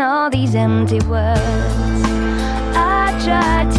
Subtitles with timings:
[0.00, 2.02] all these empty words.
[2.74, 3.77] I tried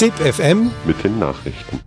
[0.00, 1.78] ZIP FM mit den Nachrichten.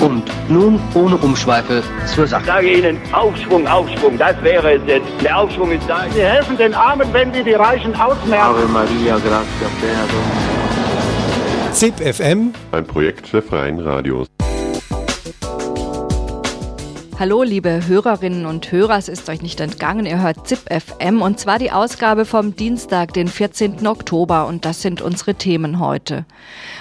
[0.00, 2.44] Und nun ohne Umschweife zur Ich Sache.
[2.44, 5.08] sage Ihnen, Aufschwung, Aufschwung, das wäre es jetzt.
[5.24, 6.04] Der Aufschwung ist da.
[6.14, 8.34] Wir helfen den Armen, wenn wir die Reichen ausmerzen.
[8.34, 9.68] Ave Maria, gracia
[10.12, 11.76] Dominus.
[11.76, 14.28] ZIP FM Ein Projekt der Freien Radios.
[17.24, 21.40] Hallo, liebe Hörerinnen und Hörer, es ist euch nicht entgangen, ihr hört ZIP FM und
[21.40, 23.86] zwar die Ausgabe vom Dienstag, den 14.
[23.86, 26.26] Oktober und das sind unsere Themen heute.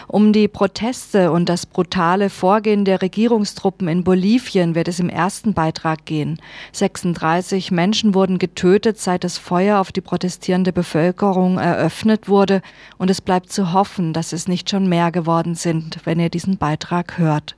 [0.06, 5.54] Um die Proteste und das brutale Vorgehen der Regierungstruppen in Bolivien wird es im ersten
[5.54, 6.42] Beitrag gehen.
[6.74, 12.62] 36 Menschen wurden getötet, seit das Feuer auf die protestierende Bevölkerung eröffnet wurde
[12.98, 16.58] und es bleibt zu hoffen, dass es nicht schon mehr geworden sind, wenn ihr diesen
[16.58, 17.56] Beitrag hört.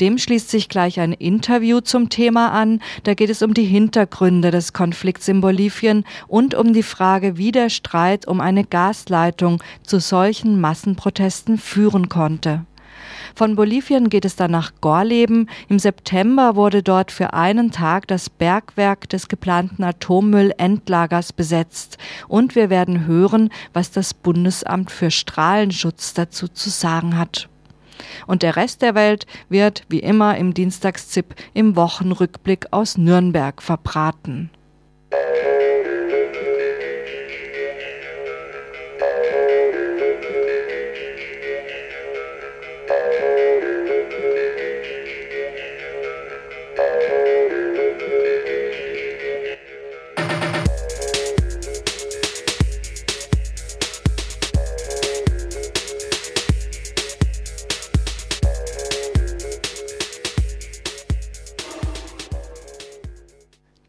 [0.00, 2.80] Dem schließt sich gleich ein Interview zum Thema an.
[3.04, 7.52] Da geht es um die Hintergründe des Konflikts in Bolivien und um die Frage, wie
[7.52, 12.64] der Streit um eine Gasleitung zu solchen Massenprotesten führen konnte.
[13.34, 15.48] Von Bolivien geht es dann nach Gorleben.
[15.68, 21.98] Im September wurde dort für einen Tag das Bergwerk des geplanten Atommüllendlagers besetzt.
[22.26, 27.48] Und wir werden hören, was das Bundesamt für Strahlenschutz dazu zu sagen hat.
[28.26, 34.50] Und der Rest der Welt wird, wie immer im Dienstagszip, im Wochenrückblick aus Nürnberg verbraten.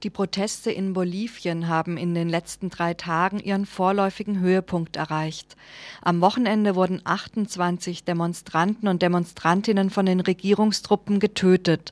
[0.04, 5.58] Die Proteste in Bolivien haben in den letzten drei Tagen ihren vorläufigen Höhepunkt erreicht.
[6.02, 11.92] Am Wochenende wurden 28 Demonstranten und Demonstrantinnen von den Regierungstruppen getötet.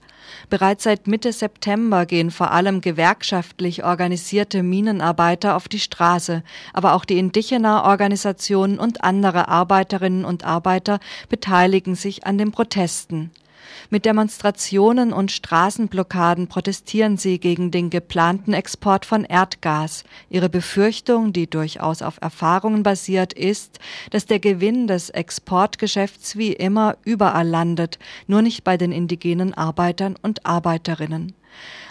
[0.50, 7.04] Bereits seit Mitte September gehen vor allem gewerkschaftlich organisierte Minenarbeiter auf die Straße, aber auch
[7.04, 13.32] die Indigener-Organisationen und andere Arbeiterinnen und Arbeiter beteiligen sich an den Protesten.
[13.90, 20.04] Mit Demonstrationen und Straßenblockaden protestieren sie gegen den geplanten Export von Erdgas.
[20.30, 23.80] Ihre Befürchtung, die durchaus auf Erfahrungen basiert, ist,
[24.12, 30.16] dass der Gewinn des Exportgeschäfts wie immer überall landet, nur nicht bei den indigenen Arbeitern
[30.22, 31.34] und Arbeiterinnen.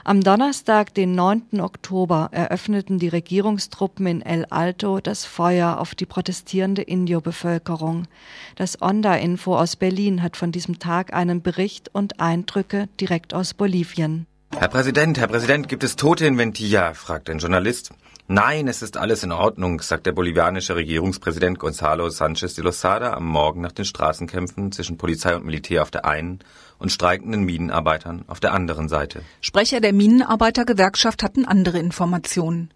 [0.08, 1.58] Am Donnerstag, den 9.
[1.58, 8.06] Oktober, eröffneten die Regierungstruppen in El Alto das Feuer auf die protestierende Indio-Bevölkerung.
[8.55, 14.29] Das Onda-Info aus Berlin hat von diesem Tag einen Bericht und Eindrücke direkt aus Bolivien.
[14.56, 16.94] Herr Präsident, Herr Präsident, gibt es Tote in Ventilla?
[16.94, 17.91] fragt ein Journalist.
[18.29, 23.26] Nein, es ist alles in Ordnung, sagt der bolivianische Regierungspräsident Gonzalo Sanchez de Losada am
[23.26, 26.38] Morgen nach den Straßenkämpfen zwischen Polizei und Militär auf der einen
[26.78, 29.23] und streikenden Minenarbeitern auf der anderen Seite.
[29.40, 32.70] Sprecher der Minenarbeitergewerkschaft hatten andere Informationen.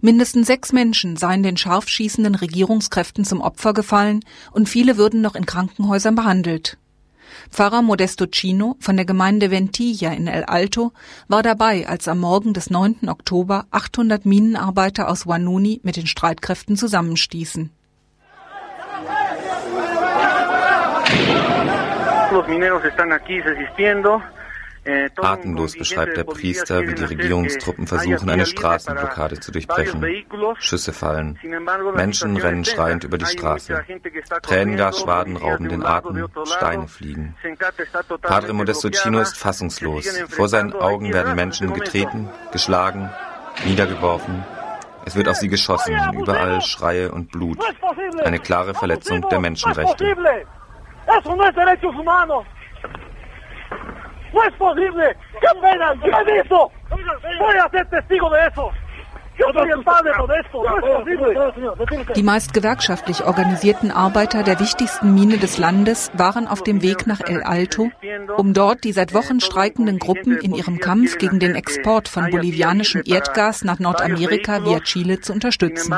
[0.00, 4.20] Mindestens sechs Menschen seien den scharf schießenden Regierungskräften zum Opfer gefallen
[4.52, 6.78] und viele würden noch in Krankenhäusern behandelt.
[7.50, 10.92] Pfarrer Modesto Chino von der Gemeinde Ventilla in El Alto
[11.28, 13.08] war dabei, als am Morgen des 9.
[13.08, 17.70] Oktober 800 Minenarbeiter aus Wanuni mit den Streitkräften zusammenstießen.
[25.16, 30.04] Atemlos beschreibt der Priester, wie die Regierungstruppen versuchen, eine Straßenblockade zu durchbrechen.
[30.58, 31.38] Schüsse fallen.
[31.94, 33.84] Menschen rennen schreiend über die Straße.
[34.42, 36.26] Tränengasschwaden rauben den Atem.
[36.46, 37.36] Steine fliegen.
[38.22, 40.08] Padre Modesto Chino ist fassungslos.
[40.28, 43.08] Vor seinen Augen werden Menschen getreten, geschlagen,
[43.64, 44.44] niedergeworfen.
[45.04, 45.96] Es wird auf sie geschossen.
[46.14, 47.58] Überall Schreie und Blut.
[48.24, 50.16] Eine klare Verletzung der Menschenrechte.
[51.06, 52.46] Eso no es derechos humanos.
[54.32, 55.16] No es posible.
[55.40, 55.94] ¡Qué pena!
[56.02, 56.44] ¿Qué?
[57.38, 58.70] Voy a ser testigo de eso.
[62.14, 67.20] Die meist gewerkschaftlich organisierten Arbeiter der wichtigsten Mine des Landes waren auf dem Weg nach
[67.20, 67.90] El Alto,
[68.36, 73.02] um dort die seit Wochen streikenden Gruppen in ihrem Kampf gegen den Export von bolivianischem
[73.04, 75.94] Erdgas nach Nordamerika via Chile zu unterstützen.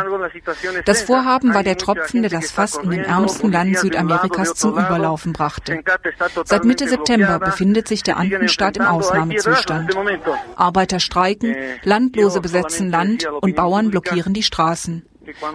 [0.84, 5.32] Das Vorhaben war der Tropfen, der das Fass in dem ärmsten Land Südamerikas zum Überlaufen
[5.32, 5.82] brachte.
[6.44, 9.96] Seit Mitte September befindet sich der Andenstaat im Ausnahmezustand.
[10.56, 15.04] Arbeiter streiken, Landlose besetzen Land und Bauern blockieren die Straßen.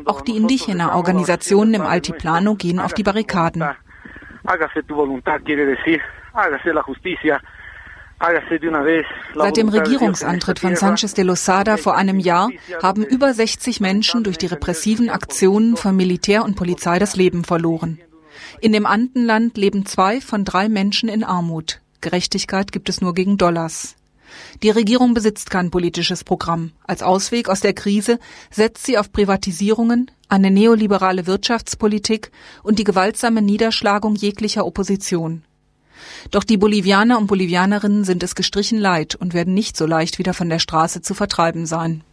[0.06, 3.64] Auch die indigena Organisationen im Altiplano gehen auf die Barrikaden.
[9.34, 10.76] Seit dem Regierungsantritt von.
[10.76, 12.50] Sanchez de Losada vor einem Jahr
[12.84, 18.00] haben über 60 Menschen durch die repressiven Aktionen von Militär und Polizei das Leben verloren.
[18.60, 21.82] In dem Andenland leben zwei von drei Menschen in Armut.
[22.02, 23.96] Gerechtigkeit gibt es nur gegen Dollars.
[24.64, 26.72] Die Regierung besitzt kein politisches Programm.
[26.84, 28.20] Als Ausweg aus der Krise
[28.52, 32.32] setzt sie auf Privatisierungen, eine neoliberale Wirtschaftspolitik
[32.64, 35.44] und die gewaltsame Niederschlagung jeglicher Opposition.
[36.32, 40.34] Doch die Bolivianer und Bolivianerinnen sind es gestrichen leid und werden nicht so leicht wieder
[40.34, 42.04] von der Straße zu vertreiben sein.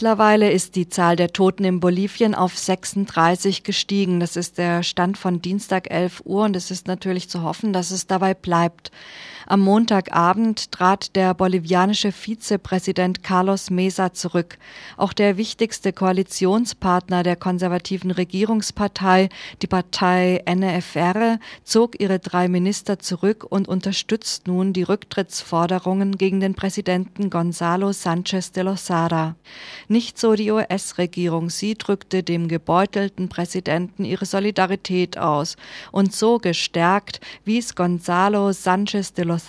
[0.00, 4.18] Mittlerweile ist die Zahl der Toten in Bolivien auf 36 gestiegen.
[4.18, 7.90] Das ist der Stand von Dienstag 11 Uhr und es ist natürlich zu hoffen, dass
[7.90, 8.90] es dabei bleibt.
[9.50, 14.58] Am Montagabend trat der bolivianische Vizepräsident Carlos Mesa zurück.
[14.96, 19.28] Auch der wichtigste Koalitionspartner der konservativen Regierungspartei,
[19.60, 26.54] die Partei NFR, zog ihre drei Minister zurück und unterstützt nun die Rücktrittsforderungen gegen den
[26.54, 29.34] Präsidenten Gonzalo Sanchez de Lozada.
[29.88, 31.50] Nicht so die US-Regierung.
[31.50, 35.56] Sie drückte dem gebeutelten Präsidenten ihre Solidarität aus.
[35.90, 39.39] Und so gestärkt wies Gonzalo Sanchez de Lozada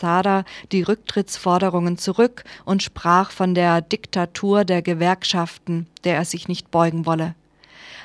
[0.71, 7.05] die Rücktrittsforderungen zurück und sprach von der Diktatur der Gewerkschaften, der er sich nicht beugen
[7.05, 7.35] wolle.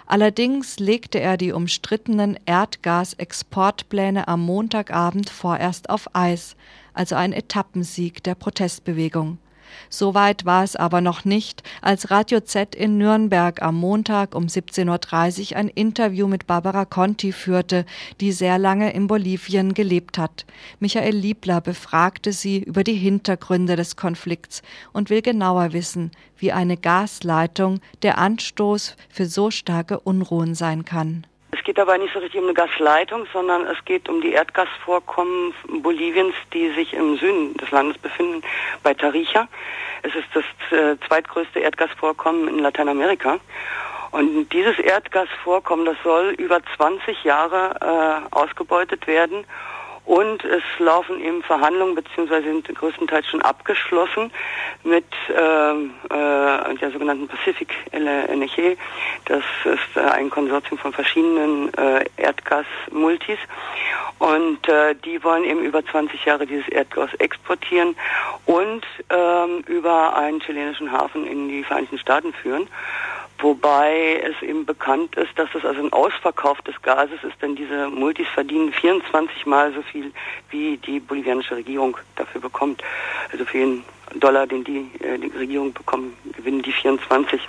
[0.07, 6.55] Allerdings legte er die umstrittenen Erdgasexportpläne am Montagabend vorerst auf Eis,
[6.95, 9.39] also ein Etappensieg der Protestbewegung.
[9.91, 15.51] Soweit war es aber noch nicht, als Radio Z in Nürnberg am Montag um 17.30
[15.53, 17.87] Uhr ein Interview mit Barbara Conti führte,
[18.21, 20.47] die sehr lange in Bolivien gelebt hat.
[20.81, 26.77] Michael Liebler befragte sie über die Hintergründe des Konflikts und will genauer wissen, wie eine
[26.77, 31.27] Gasleitung der Anstoß für so starke Unruhen sein kann.
[31.53, 35.55] Es geht dabei nicht so richtig um eine Gasleitung, sondern es geht um die Erdgasvorkommen
[35.69, 38.43] Boliviens, die sich im Süden des Landes befinden,
[38.83, 39.49] bei Tarija.
[40.03, 43.39] Es ist das äh, zweitgrößte Erdgasvorkommen in Lateinamerika.
[44.11, 49.45] Und dieses Erdgasvorkommen, das soll über 20 Jahre äh, ausgebeutet werden.
[50.07, 54.31] Und es laufen eben Verhandlungen, beziehungsweise sind größtenteils schon abgeschlossen
[54.85, 55.05] mit
[55.37, 58.79] ähm, äh, der sogenannten Pacific Energie.
[59.25, 63.39] Das ist äh, ein Konsortium von verschiedenen äh, Erdgasmultis.
[64.21, 67.97] Und äh, die wollen eben über 20 Jahre dieses Erdgas exportieren
[68.47, 72.69] und ähm, über einen chilenischen Hafen in die Vereinigten Staaten führen.
[73.39, 77.89] Wobei es eben bekannt ist, dass es also ein Ausverkauf des Gases ist, denn diese
[77.89, 80.11] Multis verdienen 24 Mal so viel,
[80.51, 82.83] wie die bolivianische Regierung dafür bekommt.
[83.31, 87.41] Also für jeden Dollar, den die, äh, die Regierung bekommt, gewinnen die 24.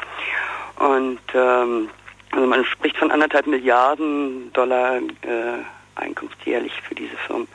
[0.80, 1.90] Und ähm,
[2.32, 5.64] also man spricht von anderthalb Milliarden Dollar äh,
[5.96, 7.48] Einkunft jährlich für diese Firmen.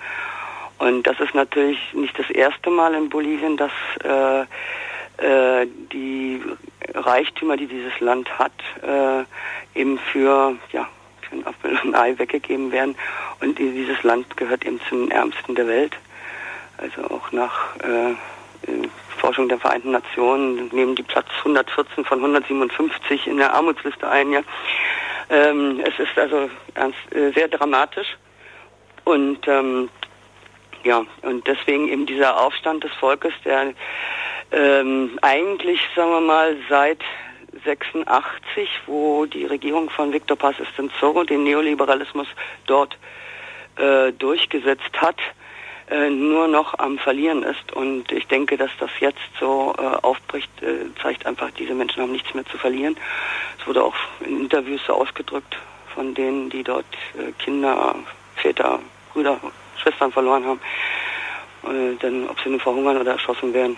[0.78, 3.70] Und das ist natürlich nicht das erste Mal in Bolivien, dass
[4.02, 4.46] äh,
[5.18, 6.42] äh, die
[6.94, 8.52] Reichtümer, die dieses Land hat,
[8.82, 10.88] äh, eben für, ja,
[11.20, 12.96] für ein Apfel und Ei weggegeben werden.
[13.40, 15.96] Und dieses Land gehört eben zu den ärmsten der Welt.
[16.78, 18.14] Also auch nach äh,
[19.18, 24.32] Forschung der Vereinten Nationen nehmen die Platz 114 von 157 in der Armutsliste ein.
[24.32, 24.42] Ja.
[25.30, 28.16] Ähm, es ist also ernst, äh, sehr dramatisch.
[29.04, 29.88] Und ähm,
[30.84, 33.72] ja, und deswegen eben dieser Aufstand des Volkes, der
[34.52, 37.00] ähm, eigentlich, sagen wir mal, seit
[37.64, 40.56] 86, wo die Regierung von Victor Paz
[40.98, 42.26] Zorro den Neoliberalismus
[42.66, 42.96] dort
[43.76, 45.16] äh, durchgesetzt hat,
[45.90, 47.72] äh, nur noch am Verlieren ist.
[47.72, 52.12] Und ich denke, dass das jetzt so äh, aufbricht, äh, zeigt einfach, diese Menschen haben
[52.12, 52.96] nichts mehr zu verlieren.
[53.58, 55.56] Es wurde auch in Interviews so ausgedrückt
[55.94, 56.86] von denen, die dort
[57.18, 57.94] äh, Kinder,
[58.36, 58.80] Väter,
[59.12, 59.38] Brüder,
[59.76, 60.60] Schwestern verloren haben.
[61.64, 63.76] Äh, denn ob sie nun verhungern oder erschossen werden.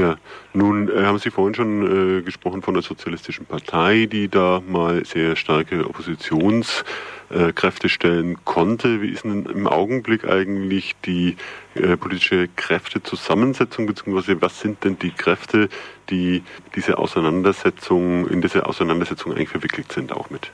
[0.00, 0.16] Ja,
[0.54, 5.04] nun äh, haben Sie vorhin schon äh, gesprochen von der Sozialistischen Partei, die da mal
[5.04, 9.02] sehr starke Oppositionskräfte stellen konnte.
[9.02, 11.36] Wie ist denn im Augenblick eigentlich die
[11.74, 15.68] äh, politische Kräftezusammensetzung, beziehungsweise was sind denn die Kräfte,
[16.08, 20.50] die diese Auseinandersetzung, in diese Auseinandersetzung eigentlich verwickelt sind auch mit?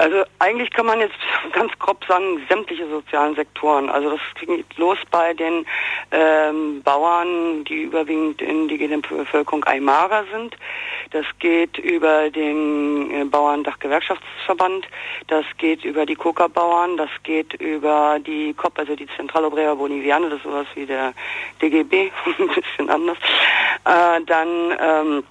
[0.00, 1.18] Also eigentlich kann man jetzt
[1.52, 3.90] ganz grob sagen, sämtliche sozialen Sektoren.
[3.90, 5.66] Also das geht los bei den
[6.10, 10.56] ähm, Bauern, die überwiegend indigene Bevölkerung Aymara sind.
[11.10, 14.88] Das geht über den äh, Bauerndach-Gewerkschaftsverband.
[15.26, 16.96] Das geht über die Coca-Bauern.
[16.96, 20.30] Das geht über die COP, also die Zentralobrera Boliviana.
[20.30, 21.12] Das ist sowas wie der
[21.60, 23.18] DGB, ein bisschen anders.
[23.84, 24.48] Äh, dann
[24.80, 25.24] ähm,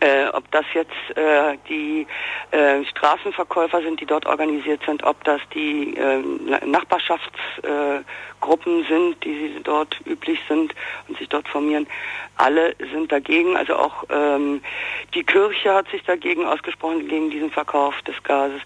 [0.00, 2.08] äh, ob das jetzt äh, die
[2.50, 6.22] äh, Straßenverkäufer sind, die dort organisiert sind, ob das die äh,
[6.66, 10.74] Nachbarschaftsgruppen sind, die dort üblich sind
[11.08, 11.86] und sich dort formieren.
[12.36, 14.60] Alle sind dagegen, also auch ähm,
[15.14, 18.60] die Kirche hat sich dagegen ausgesprochen, gegen diesen Verkauf des Gases.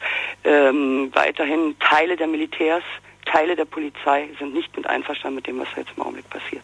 [0.44, 2.82] Ähm, weiterhin Teile der Militärs,
[3.26, 6.62] Teile der Polizei sind nicht mit einverstanden mit dem, was jetzt im Augenblick passiert.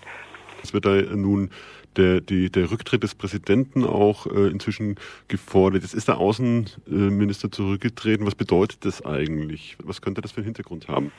[0.63, 1.51] Es wird da nun
[1.97, 4.97] der, die, der Rücktritt des Präsidenten auch äh, inzwischen
[5.29, 5.83] gefordert.
[5.83, 8.27] Jetzt ist der Außenminister zurückgetreten.
[8.27, 9.77] Was bedeutet das eigentlich?
[9.83, 11.13] Was könnte das für einen Hintergrund haben?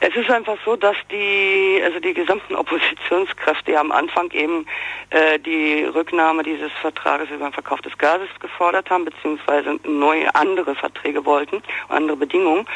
[0.00, 4.66] Es ist einfach so, dass die, also die gesamten Oppositionskräfte am Anfang eben
[5.10, 10.74] äh, die Rücknahme dieses Vertrages über den Verkauf des Gases gefordert haben, beziehungsweise neue andere
[10.76, 12.66] Verträge wollten, andere Bedingungen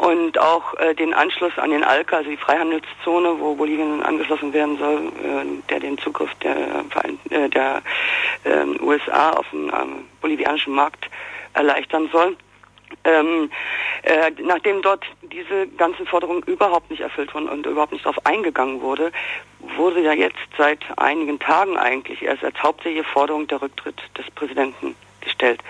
[0.00, 4.78] und auch äh, den Anschluss an den ALCA, also die Freihandelszone, wo Bolivien angeschlossen werden
[4.78, 6.84] soll, äh, der den Zugriff der,
[7.28, 7.82] äh, der
[8.44, 11.10] äh, USA auf den ähm, bolivianischen Markt
[11.52, 12.36] erleichtern soll.
[13.04, 13.50] Ähm,
[14.02, 18.80] äh, nachdem dort diese ganzen Forderungen überhaupt nicht erfüllt wurden und überhaupt nicht darauf eingegangen
[18.80, 19.12] wurde,
[19.76, 24.96] wurde ja jetzt seit einigen Tagen eigentlich erst als hauptsächliche Forderung der Rücktritt des Präsidenten
[25.20, 25.60] gestellt.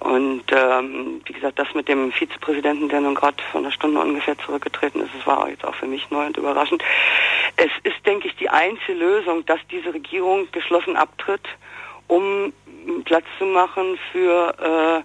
[0.00, 4.38] Und ähm, wie gesagt, das mit dem Vizepräsidenten, der nun gerade vor einer Stunde ungefähr
[4.38, 6.82] zurückgetreten ist, das war jetzt auch für mich neu und überraschend.
[7.56, 11.42] Es ist, denke ich, die einzige Lösung, dass diese Regierung geschlossen abtritt,
[12.06, 12.52] um
[13.04, 15.04] Platz zu machen für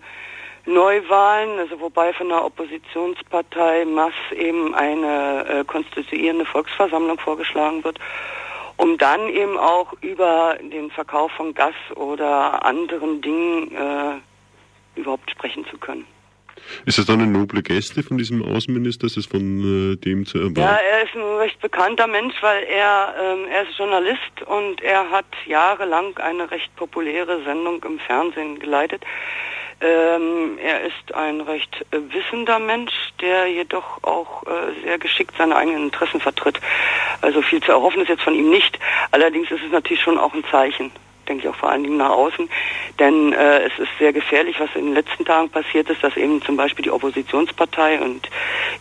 [0.67, 7.99] äh, Neuwahlen, also wobei von der Oppositionspartei Mass eben eine äh, konstituierende Volksversammlung vorgeschlagen wird,
[8.77, 14.19] um dann eben auch über den Verkauf von Gas oder anderen Dingen äh,
[14.95, 16.05] überhaupt sprechen zu können.
[16.85, 19.07] Ist das dann eine noble Geste von diesem Außenminister?
[19.07, 20.59] Ist es von äh, dem zu erwarten?
[20.59, 25.09] Ja, er ist ein recht bekannter Mensch, weil er, ähm, er ist Journalist und er
[25.09, 29.03] hat jahrelang eine recht populäre Sendung im Fernsehen geleitet.
[29.81, 35.55] Ähm, er ist ein recht äh, wissender Mensch, der jedoch auch äh, sehr geschickt seine
[35.55, 36.59] eigenen Interessen vertritt.
[37.21, 38.79] Also viel zu erhoffen ist jetzt von ihm nicht.
[39.11, 40.91] Allerdings ist es natürlich schon auch ein Zeichen
[41.27, 42.49] denke ich auch vor allen Dingen nach außen.
[42.99, 46.41] Denn äh, es ist sehr gefährlich, was in den letzten Tagen passiert ist, dass eben
[46.41, 48.29] zum Beispiel die Oppositionspartei und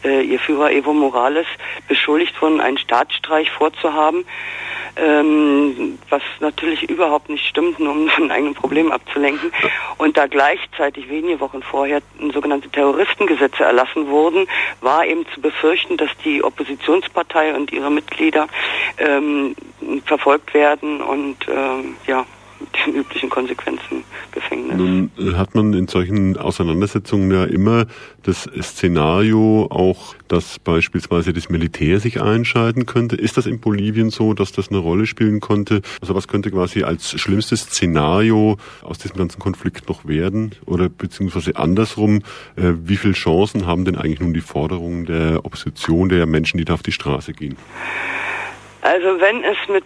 [0.04, 1.46] äh, ihr Führer Evo Morales
[1.88, 4.24] beschuldigt wurden, einen Staatsstreich vorzuhaben,
[4.96, 9.52] ähm, was natürlich überhaupt nicht stimmt, nur um ein eigenes Problem abzulenken.
[9.98, 14.46] Und da gleichzeitig wenige Wochen vorher sogenannte Terroristengesetze erlassen wurden,
[14.80, 18.48] war eben zu befürchten, dass die Oppositionspartei und ihre Mitglieder
[18.98, 19.54] ähm,
[20.04, 22.24] verfolgt werden und ähm, ja
[22.86, 24.76] den üblichen Konsequenzen Gefängnis.
[24.76, 27.86] Nun äh, hat man in solchen Auseinandersetzungen ja immer
[28.22, 33.16] das Szenario auch, dass beispielsweise das Militär sich einschalten könnte.
[33.16, 35.82] Ist das in Bolivien so, dass das eine Rolle spielen konnte?
[36.00, 40.52] Also was könnte quasi als schlimmstes Szenario aus diesem ganzen Konflikt noch werden?
[40.66, 42.22] Oder beziehungsweise andersrum,
[42.56, 46.64] äh, wie viele Chancen haben denn eigentlich nun die Forderungen der Opposition, der Menschen, die
[46.64, 47.56] da auf die Straße gehen?
[48.82, 49.84] Also wenn es mit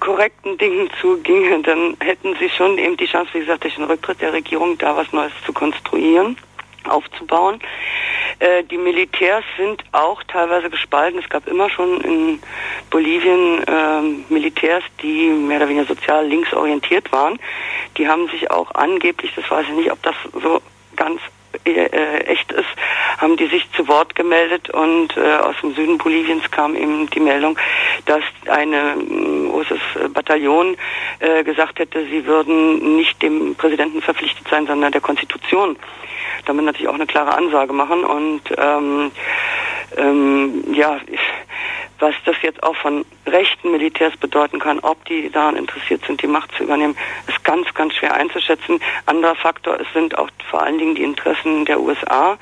[0.00, 4.20] korrekten Dingen zuginge, dann hätten sie schon eben die Chance, wie gesagt, durch den Rücktritt
[4.20, 6.36] der Regierung da was Neues zu konstruieren.
[6.88, 7.60] aufzubauen.
[8.38, 11.18] Äh, die Militärs sind auch teilweise gespalten.
[11.18, 12.40] Es gab immer schon in
[12.90, 14.00] Bolivien äh,
[14.32, 17.38] Militärs, die mehr oder weniger sozial links orientiert waren.
[17.96, 20.60] Die haben sich auch angeblich, das weiß ich nicht, ob das so
[20.96, 21.20] ganz
[21.64, 22.66] echt ist,
[23.18, 27.20] haben die sich zu Wort gemeldet und äh, aus dem Süden Boliviens kam eben die
[27.20, 27.58] Meldung,
[28.04, 29.80] dass eine äh, großes
[30.12, 30.76] Bataillon
[31.20, 35.76] äh, gesagt hätte, sie würden nicht dem Präsidenten verpflichtet sein, sondern der Konstitution.
[36.44, 39.10] Damit natürlich auch eine klare Ansage machen und ähm,
[39.96, 41.00] ähm, ja,
[41.98, 46.26] was das jetzt auch von rechten Militärs bedeuten kann, ob die daran interessiert sind, die
[46.26, 46.96] Macht zu übernehmen,
[47.26, 48.80] ist ganz, ganz schwer einzuschätzen.
[49.06, 52.38] Anderer Faktor sind auch vor allen Dingen die Interessen der USA.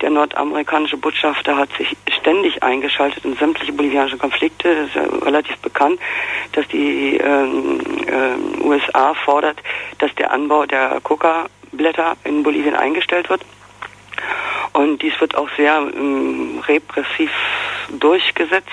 [0.00, 4.74] Der nordamerikanische Botschafter hat sich ständig eingeschaltet in sämtliche bolivianische Konflikte.
[4.74, 6.00] Das ist ja relativ bekannt,
[6.52, 9.62] dass die ähm, äh, USA fordert,
[9.98, 13.42] dass der Anbau der Coca-Blätter in Bolivien eingestellt wird.
[14.72, 17.30] Und dies wird auch sehr ähm, repressiv
[17.90, 18.66] durchgesetzt.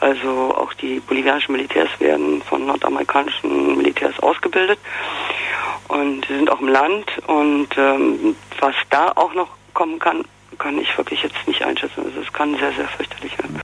[0.00, 4.78] Also auch die bolivianischen Militärs werden von nordamerikanischen Militärs ausgebildet
[5.88, 7.06] und sind auch im Land.
[7.26, 10.24] Und ähm, was da auch noch kommen kann,
[10.58, 12.04] kann ich wirklich jetzt nicht einschätzen.
[12.04, 13.60] Also es kann sehr, sehr fürchterlich werden.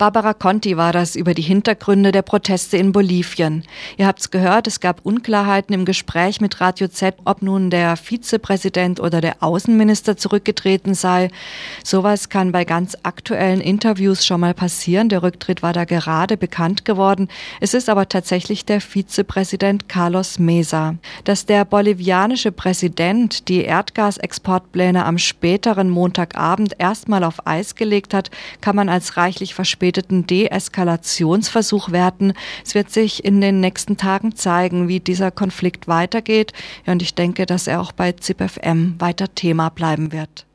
[0.00, 3.64] Barbara Conti war das über die Hintergründe der Proteste in Bolivien.
[3.98, 8.98] Ihr habt's gehört, es gab Unklarheiten im Gespräch mit Radio Z, ob nun der Vizepräsident
[8.98, 11.28] oder der Außenminister zurückgetreten sei.
[11.84, 15.10] Sowas kann bei ganz aktuellen Interviews schon mal passieren.
[15.10, 17.28] Der Rücktritt war da gerade bekannt geworden.
[17.60, 20.94] Es ist aber tatsächlich der Vizepräsident Carlos Mesa.
[21.24, 28.30] Dass der bolivianische Präsident die Erdgasexportpläne am späteren Montagabend erstmal auf Eis gelegt hat,
[28.62, 32.32] kann man als reichlich verspätet verspäteten Deeskalationsversuch werten.
[32.64, 36.52] Es wird sich in den nächsten Tagen zeigen, wie dieser Konflikt weitergeht.
[36.86, 40.46] Ja, und ich denke, dass er auch bei ZIPFM weiter Thema bleiben wird.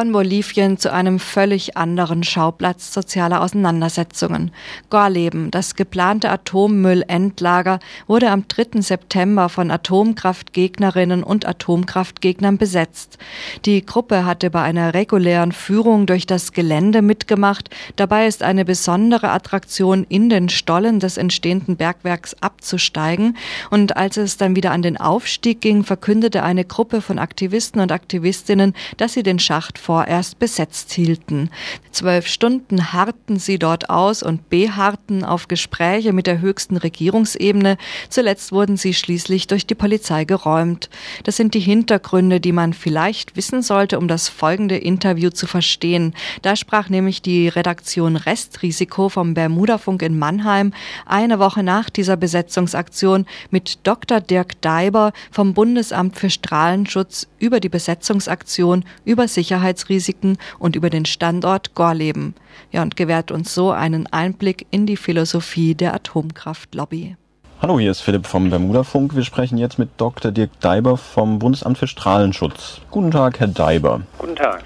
[0.00, 4.50] Von Bolivien zu einem völlig anderen Schauplatz sozialer Auseinandersetzungen.
[4.88, 8.80] Gorleben, das geplante Atommüllendlager, wurde am 3.
[8.80, 13.18] September von Atomkraftgegnerinnen und Atomkraftgegnern besetzt.
[13.66, 17.68] Die Gruppe hatte bei einer regulären Führung durch das Gelände mitgemacht.
[17.96, 23.36] Dabei ist eine besondere Attraktion, in den Stollen des entstehenden Bergwerks abzusteigen.
[23.68, 27.92] Und als es dann wieder an den Aufstieg ging, verkündete eine Gruppe von Aktivisten und
[27.92, 31.50] Aktivistinnen, dass sie den Schacht vorerst besetzt hielten.
[31.90, 37.76] Zwölf Stunden harrten sie dort aus und beharrten auf Gespräche mit der höchsten Regierungsebene.
[38.08, 40.90] Zuletzt wurden sie schließlich durch die Polizei geräumt.
[41.24, 46.14] Das sind die Hintergründe, die man vielleicht wissen sollte, um das folgende Interview zu verstehen.
[46.42, 50.72] Da sprach nämlich die Redaktion Restrisiko vom Bermudafunk in Mannheim
[51.04, 54.20] eine Woche nach dieser Besetzungsaktion mit Dr.
[54.20, 61.04] Dirk Deiber vom Bundesamt für Strahlenschutz über die Besetzungsaktion, über Sicherheit Sicherheitsrisiken und über den
[61.04, 62.34] Standort Gorleben.
[62.72, 67.16] Ja, und gewährt uns so einen Einblick in die Philosophie der Atomkraftlobby.
[67.60, 69.14] Hallo, hier ist Philipp vom Bermudafunk.
[69.14, 70.30] Wir sprechen jetzt mit Dr.
[70.30, 72.80] Dirk Deiber vom Bundesamt für Strahlenschutz.
[72.90, 74.00] Guten Tag, Herr Deiber.
[74.18, 74.64] Guten Tag.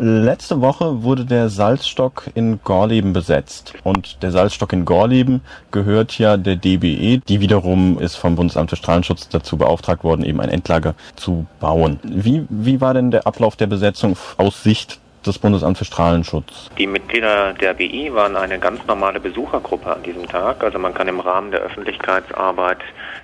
[0.00, 3.74] Letzte Woche wurde der Salzstock in Gorleben besetzt.
[3.82, 5.40] Und der Salzstock in Gorleben
[5.72, 10.40] gehört ja der DBE, die wiederum ist vom Bundesamt für Strahlenschutz dazu beauftragt worden, eben
[10.40, 11.98] ein Endlager zu bauen.
[12.04, 16.70] Wie, wie war denn der Ablauf der Besetzung aus Sicht des Bundesamts für Strahlenschutz?
[16.78, 20.62] Die Mitglieder der BI waren eine ganz normale Besuchergruppe an diesem Tag.
[20.62, 22.78] Also man kann im Rahmen der Öffentlichkeitsarbeit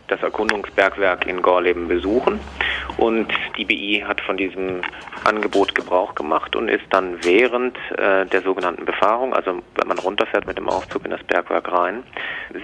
[0.09, 2.41] das Erkundungsbergwerk in Gorleben besuchen.
[2.97, 4.83] Und die BI hat von diesem
[5.25, 10.47] Angebot Gebrauch gemacht und ist dann während äh, der sogenannten Befahrung, also wenn man runterfährt
[10.47, 12.03] mit dem Aufzug in das Bergwerk rein,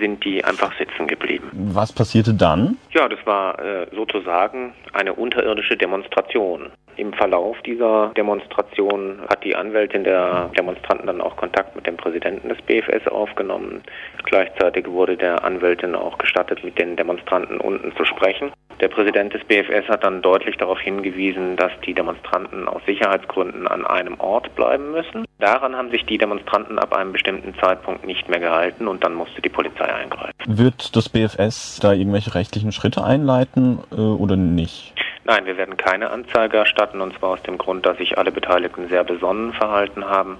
[0.01, 1.51] sind die einfach sitzen geblieben.
[1.53, 2.77] Was passierte dann?
[2.91, 6.71] Ja, das war äh, sozusagen eine unterirdische Demonstration.
[6.97, 12.49] Im Verlauf dieser Demonstration hat die Anwältin der Demonstranten dann auch Kontakt mit dem Präsidenten
[12.51, 13.83] des BFS aufgenommen.
[14.25, 18.53] Gleichzeitig wurde der Anwältin auch gestattet, mit den Demonstranten unten zu sprechen.
[18.81, 23.85] Der Präsident des BFS hat dann deutlich darauf hingewiesen, dass die Demonstranten aus Sicherheitsgründen an
[23.87, 25.27] einem Ort bleiben müssen.
[25.39, 29.43] Daran haben sich die Demonstranten ab einem bestimmten Zeitpunkt nicht mehr gehalten und dann musste
[29.43, 30.33] die Polizei eingreifen.
[30.47, 34.95] Wird das BFS da irgendwelche rechtlichen Schritte einleiten äh, oder nicht?
[35.31, 38.89] Nein, wir werden keine Anzeige erstatten, und zwar aus dem Grund, dass sich alle Beteiligten
[38.89, 40.39] sehr besonnen verhalten haben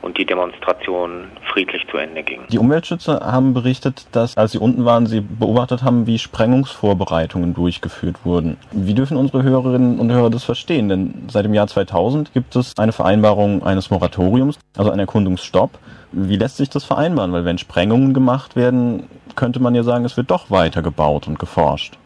[0.00, 2.40] und die Demonstration friedlich zu Ende ging.
[2.48, 8.16] Die Umweltschützer haben berichtet, dass als sie unten waren, sie beobachtet haben, wie Sprengungsvorbereitungen durchgeführt
[8.24, 8.56] wurden.
[8.72, 10.88] Wie dürfen unsere Hörerinnen und Hörer das verstehen?
[10.88, 15.78] Denn seit dem Jahr 2000 gibt es eine Vereinbarung eines Moratoriums, also einen Erkundungsstopp.
[16.10, 17.32] Wie lässt sich das vereinbaren?
[17.32, 21.38] Weil wenn Sprengungen gemacht werden, könnte man ja sagen, es wird doch weiter gebaut und
[21.38, 21.96] geforscht.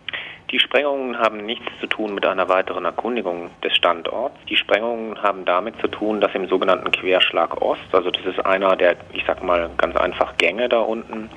[0.53, 4.37] Die Sprengungen haben nichts zu tun mit einer weiteren Erkundigung des Standorts.
[4.49, 8.77] Die Sprengungen haben damit zu tun, dass im sogenannten Querschlag Ost, also das ist einer
[8.77, 11.31] der, ich sag mal ganz einfach Gänge da unten,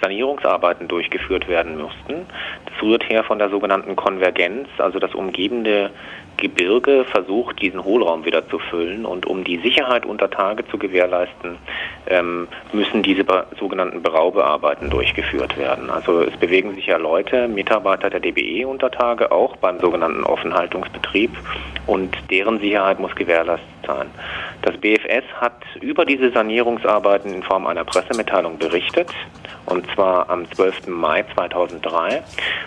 [0.00, 2.26] Sanierungsarbeiten durchgeführt werden mussten.
[2.64, 5.90] Das rührt her von der sogenannten Konvergenz, also das umgebende
[6.44, 9.06] Gebirge versucht, diesen Hohlraum wieder zu füllen.
[9.06, 11.56] Und um die Sicherheit unter Tage zu gewährleisten,
[12.06, 13.24] ähm, müssen diese
[13.58, 15.88] sogenannten Beraubearbeiten durchgeführt werden.
[15.88, 21.30] Also es bewegen sich ja Leute, Mitarbeiter der DBE unter Tage, auch beim sogenannten Offenhaltungsbetrieb.
[21.86, 24.10] Und deren Sicherheit muss gewährleistet sein.
[24.62, 29.10] Das BFS hat über diese Sanierungsarbeiten in Form einer Pressemitteilung berichtet,
[29.66, 30.88] und zwar am 12.
[30.88, 32.22] Mai 2003.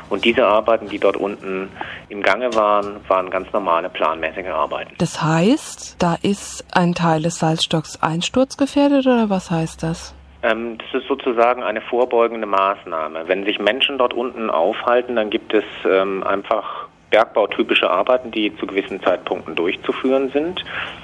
[0.09, 1.69] Und diese Arbeiten, die dort unten
[2.09, 4.93] im Gange waren, waren ganz normale planmäßige Arbeiten.
[4.97, 10.15] Das heißt, da ist ein Teil des Salzstocks einsturzgefährdet oder was heißt das?
[10.41, 13.27] Ähm, das ist sozusagen eine vorbeugende Maßnahme.
[13.27, 18.67] Wenn sich Menschen dort unten aufhalten, dann gibt es ähm, einfach bergbautypische Arbeiten, die zu
[18.67, 20.63] gewissen Zeitpunkten durchzuführen sind.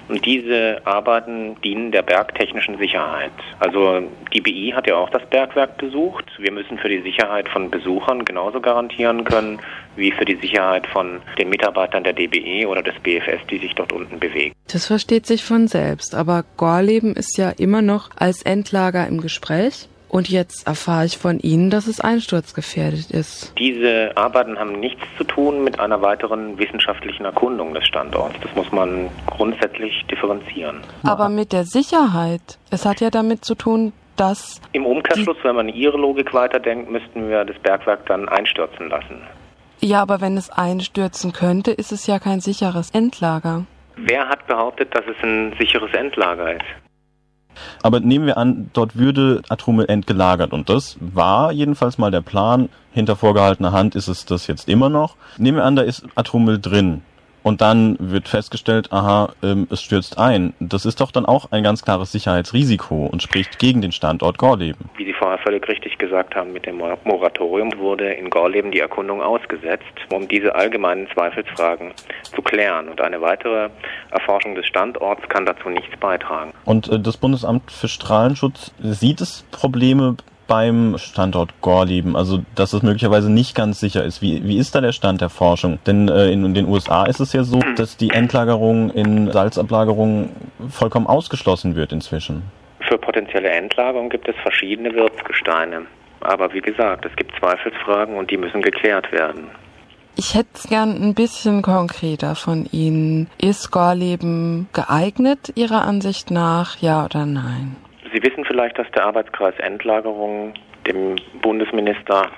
[0.10, 3.32] Und diese Arbeiten dienen der bergtechnischen Sicherheit.
[3.60, 4.02] Also
[4.34, 6.26] die BI hat ja auch das Bergwerk besucht.
[6.38, 9.60] Wir müssen für die Sicherheit von Besuchern genauso garantieren können,
[9.96, 13.94] wie für die Sicherheit von den Mitarbeitern der DBE oder des BFS, die sich dort
[13.94, 14.54] unten bewegen.
[14.72, 16.16] Das versteht sich von selbst.
[16.16, 19.88] Aber Gorleben ist ja immer noch als Endlager im Gespräch.
[20.14, 23.52] Und jetzt erfahre ich von Ihnen, dass es einsturzgefährdet ist.
[23.58, 28.36] Diese Arbeiten haben nichts zu tun mit einer weiteren wissenschaftlichen Erkundung des Standorts.
[28.44, 30.82] Das muss man grundsätzlich differenzieren.
[31.02, 32.60] Aber mit der Sicherheit.
[32.70, 34.62] Es hat ja damit zu tun, dass.
[34.74, 39.20] Im Umkehrschluss, wenn man Ihre Logik weiterdenkt, müssten wir das Bergwerk dann einstürzen lassen.
[39.80, 43.66] Ja, aber wenn es einstürzen könnte, ist es ja kein sicheres Endlager.
[43.96, 46.83] Wer hat behauptet, dass es ein sicheres Endlager ist?
[47.82, 52.70] Aber nehmen wir an, dort würde Atommüll entgelagert und das war jedenfalls mal der Plan.
[52.92, 55.16] Hinter vorgehaltener Hand ist es das jetzt immer noch.
[55.38, 57.02] Nehmen wir an, da ist Atommüll drin
[57.44, 60.54] und dann wird festgestellt, aha, ähm, es stürzt ein.
[60.60, 64.90] Das ist doch dann auch ein ganz klares Sicherheitsrisiko und spricht gegen den Standort Gorleben.
[64.98, 69.22] Wie Sie vorher völlig richtig gesagt haben, mit dem Moratorium wurde in Gorleben die Erkundung
[69.22, 71.92] ausgesetzt, um diese allgemeinen Zweifelsfragen
[72.34, 72.90] zu klären.
[72.90, 73.70] Und eine weitere
[74.12, 76.54] Erforschung des Standorts kann dazu nichts beitragen.
[76.66, 80.16] Und äh, das Bundesamt für Strahlenschutz sieht es Probleme
[80.54, 84.22] beim Standort Gorleben, also dass es möglicherweise nicht ganz sicher ist.
[84.22, 85.80] Wie, wie ist da der Stand der Forschung?
[85.88, 90.30] Denn äh, in den USA ist es ja so, dass die Endlagerung in Salzablagerung
[90.70, 92.44] vollkommen ausgeschlossen wird inzwischen.
[92.88, 95.88] Für potenzielle Endlagerung gibt es verschiedene Wirtsgesteine.
[96.20, 99.50] Aber wie gesagt, es gibt Zweifelsfragen und die müssen geklärt werden.
[100.16, 103.28] Ich hätte es gern ein bisschen konkreter von Ihnen.
[103.42, 107.76] Ist Gorleben geeignet Ihrer Ansicht nach, ja oder nein?
[108.14, 110.54] Sie wissen vielleicht, dass der Arbeitskreis Endlagerung
[110.86, 112.30] dem Bundesminister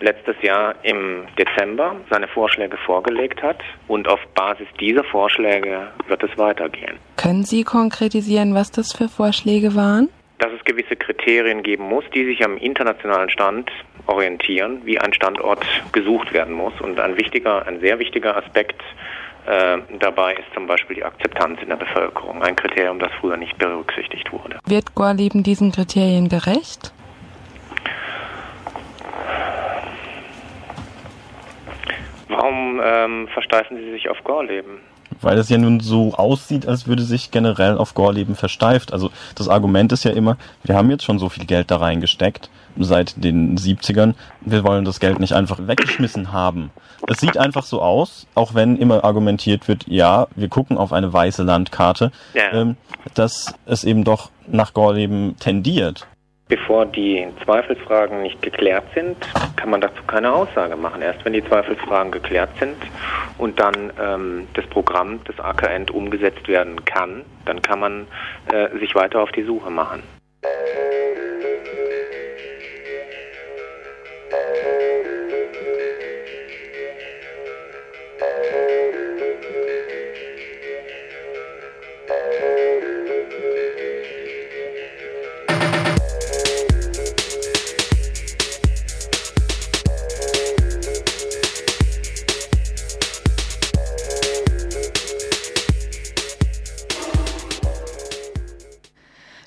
[0.00, 6.36] letztes Jahr im Dezember seine Vorschläge vorgelegt hat und auf Basis dieser Vorschläge wird es
[6.36, 6.98] weitergehen.
[7.16, 10.08] Können Sie konkretisieren, was das für Vorschläge waren?
[10.38, 13.70] Dass es gewisse Kriterien geben muss, die sich am internationalen Stand
[14.08, 16.72] orientieren, wie ein Standort gesucht werden muss.
[16.80, 18.82] Und ein wichtiger, ein sehr wichtiger Aspekt
[19.46, 23.56] äh, dabei ist zum Beispiel die Akzeptanz in der Bevölkerung, ein Kriterium, das früher nicht
[23.58, 24.58] berücksichtigt wurde.
[24.66, 26.92] Wird Gorleben diesen Kriterien gerecht?
[32.28, 34.80] Warum ähm, versteifen Sie sich auf Gorleben?
[35.20, 38.92] Weil es ja nun so aussieht, als würde sich generell auf Gorleben versteift.
[38.92, 42.48] Also das Argument ist ja immer, wir haben jetzt schon so viel Geld da reingesteckt
[42.78, 44.14] seit den 70ern.
[44.40, 46.70] Wir wollen das Geld nicht einfach weggeschmissen haben.
[47.08, 51.12] Es sieht einfach so aus, auch wenn immer argumentiert wird, ja, wir gucken auf eine
[51.12, 52.52] weiße Landkarte, ja.
[52.52, 52.76] ähm,
[53.14, 56.06] dass es eben doch nach Gorleben tendiert.
[56.48, 59.16] Bevor die Zweifelsfragen nicht geklärt sind,
[59.56, 61.00] kann man dazu keine Aussage machen.
[61.00, 62.76] Erst wenn die Zweifelsfragen geklärt sind
[63.38, 68.06] und dann ähm, das Programm des AKN umgesetzt werden kann, dann kann man
[68.52, 70.02] äh, sich weiter auf die Suche machen.
[74.32, 74.71] Uh...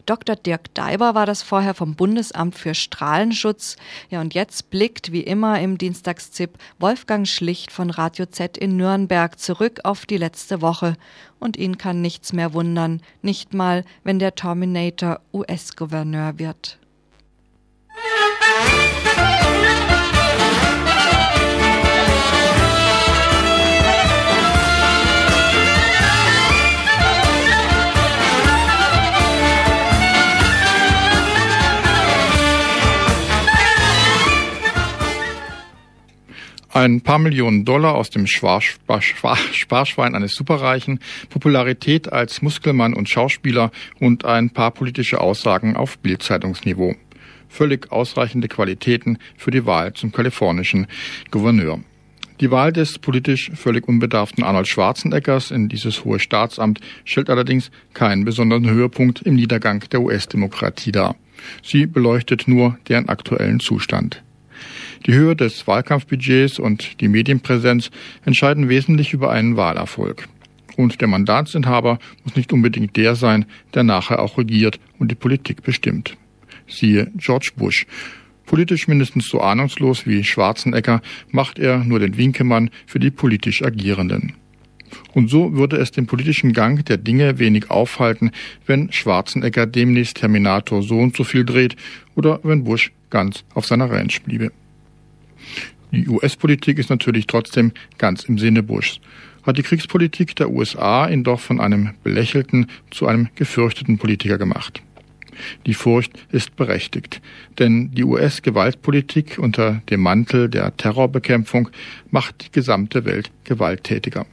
[0.05, 0.35] Dr.
[0.35, 3.75] Dirk Daiber war das vorher vom Bundesamt für Strahlenschutz.
[4.09, 9.39] Ja, und jetzt blickt wie immer im Dienstagszip Wolfgang Schlicht von Radio Z in Nürnberg
[9.39, 10.95] zurück auf die letzte Woche.
[11.39, 16.77] Und ihn kann nichts mehr wundern, nicht mal, wenn der Terminator US-Gouverneur wird.
[36.75, 44.25] Ein paar Millionen Dollar aus dem Sparschwein eines Superreichen, Popularität als Muskelmann und Schauspieler und
[44.25, 46.95] ein paar politische Aussagen auf Bildzeitungsniveau.
[47.47, 50.87] Völlig ausreichende Qualitäten für die Wahl zum kalifornischen
[51.31, 51.79] Gouverneur.
[52.41, 58.25] Die Wahl des politisch völlig unbedarften Arnold Schwarzeneggers in dieses hohe Staatsamt stellt allerdings keinen
[58.25, 61.15] besonderen Höhepunkt im Niedergang der US-Demokratie dar.
[61.63, 64.24] Sie beleuchtet nur deren aktuellen Zustand.
[65.05, 67.91] Die Höhe des Wahlkampfbudgets und die Medienpräsenz
[68.25, 70.27] entscheiden wesentlich über einen Wahlerfolg.
[70.77, 75.61] Und der Mandatsinhaber muss nicht unbedingt der sein, der nachher auch regiert und die Politik
[75.61, 76.17] bestimmt.
[76.67, 77.85] Siehe George Bush.
[78.47, 84.33] Politisch mindestens so ahnungslos wie Schwarzenegger macht er nur den Winkemann für die politisch Agierenden.
[85.13, 88.31] Und so würde es den politischen Gang der Dinge wenig aufhalten,
[88.65, 91.75] wenn Schwarzenegger demnächst Terminator so und so viel dreht
[92.15, 94.51] oder wenn Bush ganz auf seiner Ranch bliebe.
[95.95, 98.99] Die US-Politik ist natürlich trotzdem ganz im Sinne Bushs.
[99.43, 104.81] Hat die Kriegspolitik der USA ihn doch von einem belächelten zu einem gefürchteten Politiker gemacht.
[105.65, 107.21] Die Furcht ist berechtigt,
[107.59, 111.69] denn die US-Gewaltpolitik unter dem Mantel der Terrorbekämpfung
[112.11, 114.25] macht die gesamte Welt gewalttätiger.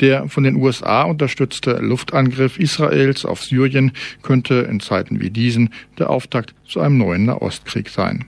[0.00, 3.92] Der von den USA unterstützte Luftangriff Israels auf Syrien
[4.22, 8.24] könnte in Zeiten wie diesen der Auftakt zu einem neuen Nahostkrieg sein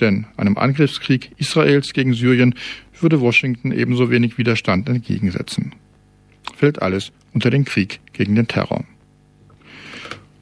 [0.00, 2.54] denn einem Angriffskrieg Israels gegen Syrien
[3.00, 5.74] würde Washington ebenso wenig Widerstand entgegensetzen.
[6.56, 8.84] Fällt alles unter den Krieg gegen den Terror.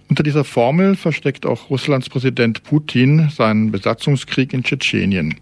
[0.09, 5.37] Unter dieser Formel versteckt auch Russlands Präsident Putin seinen Besatzungskrieg in Tschetschenien.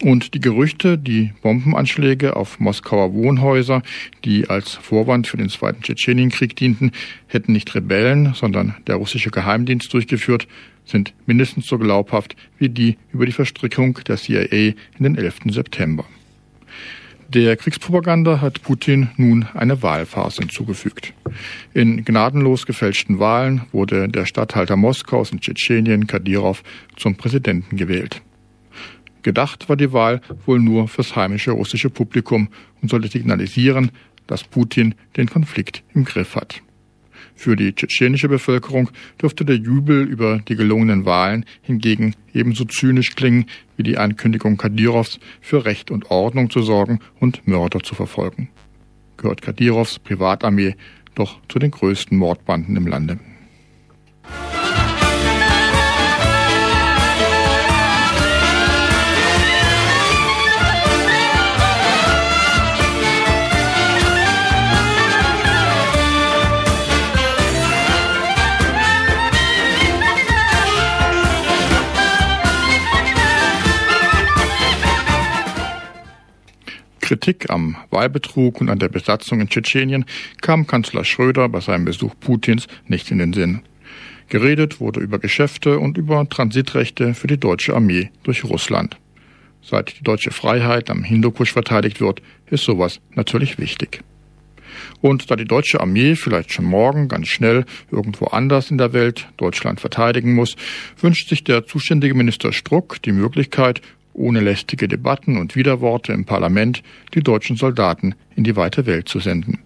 [0.00, 3.82] Und die Gerüchte, die Bombenanschläge auf Moskauer Wohnhäuser,
[4.24, 6.92] die als Vorwand für den Zweiten Tschetschenienkrieg dienten,
[7.26, 10.46] hätten nicht Rebellen, sondern der russische Geheimdienst durchgeführt,
[10.88, 15.40] sind mindestens so glaubhaft wie die über die Verstrickung der CIA in den 11.
[15.50, 16.04] September.
[17.28, 21.12] Der Kriegspropaganda hat Putin nun eine Wahlphase hinzugefügt.
[21.74, 26.62] In gnadenlos gefälschten Wahlen wurde der Statthalter Moskaus in Tschetschenien Kadyrov
[26.96, 28.22] zum Präsidenten gewählt.
[29.20, 32.48] Gedacht war die Wahl wohl nur fürs heimische russische Publikum
[32.80, 33.90] und sollte signalisieren,
[34.26, 36.62] dass Putin den Konflikt im Griff hat.
[37.38, 38.90] Für die tschetschenische Bevölkerung
[39.22, 43.46] dürfte der Jubel über die gelungenen Wahlen hingegen ebenso zynisch klingen
[43.76, 48.48] wie die Ankündigung Kadyrovs, für Recht und Ordnung zu sorgen und Mörder zu verfolgen.
[49.18, 50.74] Gehört Kadyrovs Privatarmee
[51.14, 53.20] doch zu den größten Mordbanden im Lande.
[77.08, 80.04] Kritik am Wahlbetrug und an der Besatzung in Tschetschenien
[80.42, 83.62] kam Kanzler Schröder bei seinem Besuch Putins nicht in den Sinn.
[84.28, 88.98] Geredet wurde über Geschäfte und über Transitrechte für die deutsche Armee durch Russland.
[89.62, 94.02] Seit die deutsche Freiheit am Hindukusch verteidigt wird, ist sowas natürlich wichtig.
[95.00, 99.28] Und da die deutsche Armee vielleicht schon morgen ganz schnell irgendwo anders in der Welt
[99.38, 100.56] Deutschland verteidigen muss,
[101.00, 103.80] wünscht sich der zuständige Minister Struck die Möglichkeit,
[104.18, 106.82] ohne lästige Debatten und Widerworte im Parlament
[107.14, 109.58] die deutschen Soldaten in die weite Welt zu senden.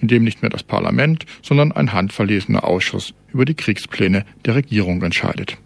[0.00, 5.02] In dem nicht mehr das Parlament, sondern ein handverlesener Ausschuss über die Kriegspläne der Regierung
[5.02, 5.56] entscheidet.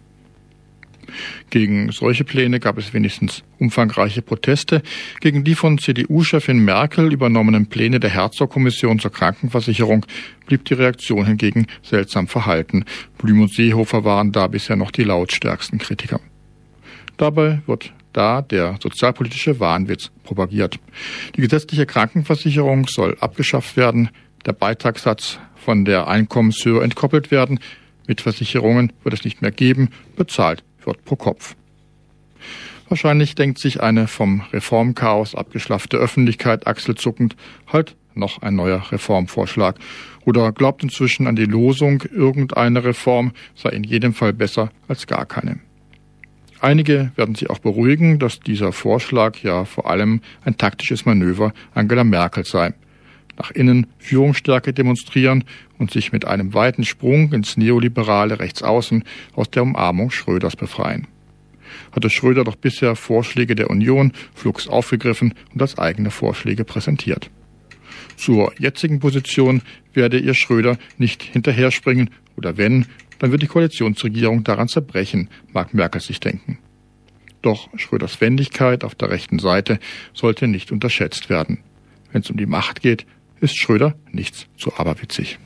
[1.49, 4.81] Gegen solche Pläne gab es wenigstens umfangreiche Proteste.
[5.19, 10.05] Gegen die von CDU-Chefin Merkel übernommenen Pläne der Herzog-Kommission zur Krankenversicherung
[10.47, 12.85] blieb die Reaktion hingegen seltsam verhalten.
[13.17, 16.19] Blüm und Seehofer waren da bisher noch die lautstärksten Kritiker.
[17.17, 20.79] Dabei wird da der sozialpolitische Wahnwitz propagiert.
[21.35, 24.09] Die gesetzliche Krankenversicherung soll abgeschafft werden,
[24.45, 27.59] der Beitragssatz von der Einkommenshöhe entkoppelt werden,
[28.07, 31.55] mit Versicherungen wird es nicht mehr geben, bezahlt wird pro Kopf.
[32.89, 37.35] Wahrscheinlich denkt sich eine vom Reformchaos abgeschlaffte Öffentlichkeit achselzuckend,
[37.71, 39.79] halt noch ein neuer Reformvorschlag
[40.25, 45.25] oder glaubt inzwischen an die Losung, irgendeine Reform sei in jedem Fall besser als gar
[45.25, 45.59] keine.
[46.63, 52.05] Einige werden sich auch beruhigen, dass dieser Vorschlag ja vor allem ein taktisches Manöver Angela
[52.05, 52.73] Merkel sei.
[53.37, 55.43] Nach innen Führungsstärke demonstrieren
[55.77, 61.07] und sich mit einem weiten Sprung ins neoliberale Rechtsaußen aus der Umarmung Schröders befreien.
[61.91, 67.29] Hatte Schröder doch bisher Vorschläge der Union flugs aufgegriffen und als eigene Vorschläge präsentiert.
[68.15, 72.85] Zur jetzigen Position werde ihr Schröder nicht hinterherspringen oder wenn,
[73.19, 76.57] dann wird die Koalitionsregierung daran zerbrechen, mag Merkel sich denken.
[77.41, 79.79] Doch Schröders Wendigkeit auf der rechten Seite
[80.13, 81.59] sollte nicht unterschätzt werden.
[82.11, 83.05] Wenn es um die Macht geht,
[83.41, 85.39] ist Schröder nichts zu aberwitzig.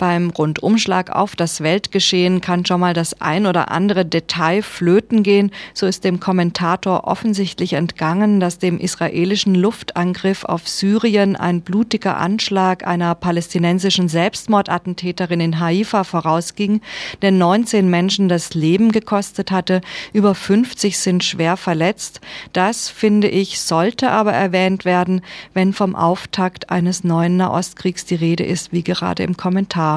[0.00, 5.50] Beim Rundumschlag auf das Weltgeschehen kann schon mal das ein oder andere Detail flöten gehen.
[5.74, 12.86] So ist dem Kommentator offensichtlich entgangen, dass dem israelischen Luftangriff auf Syrien ein blutiger Anschlag
[12.86, 16.80] einer palästinensischen Selbstmordattentäterin in Haifa vorausging,
[17.20, 19.82] der 19 Menschen das Leben gekostet hatte.
[20.14, 22.22] Über 50 sind schwer verletzt.
[22.54, 25.20] Das, finde ich, sollte aber erwähnt werden,
[25.52, 29.89] wenn vom Auftakt eines neuen Nahostkriegs die Rede ist, wie gerade im Kommentar.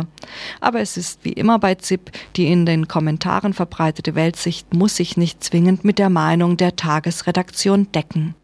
[0.59, 5.17] Aber es ist wie immer bei ZIP, die in den Kommentaren verbreitete Weltsicht muss sich
[5.17, 8.35] nicht zwingend mit der Meinung der Tagesredaktion decken.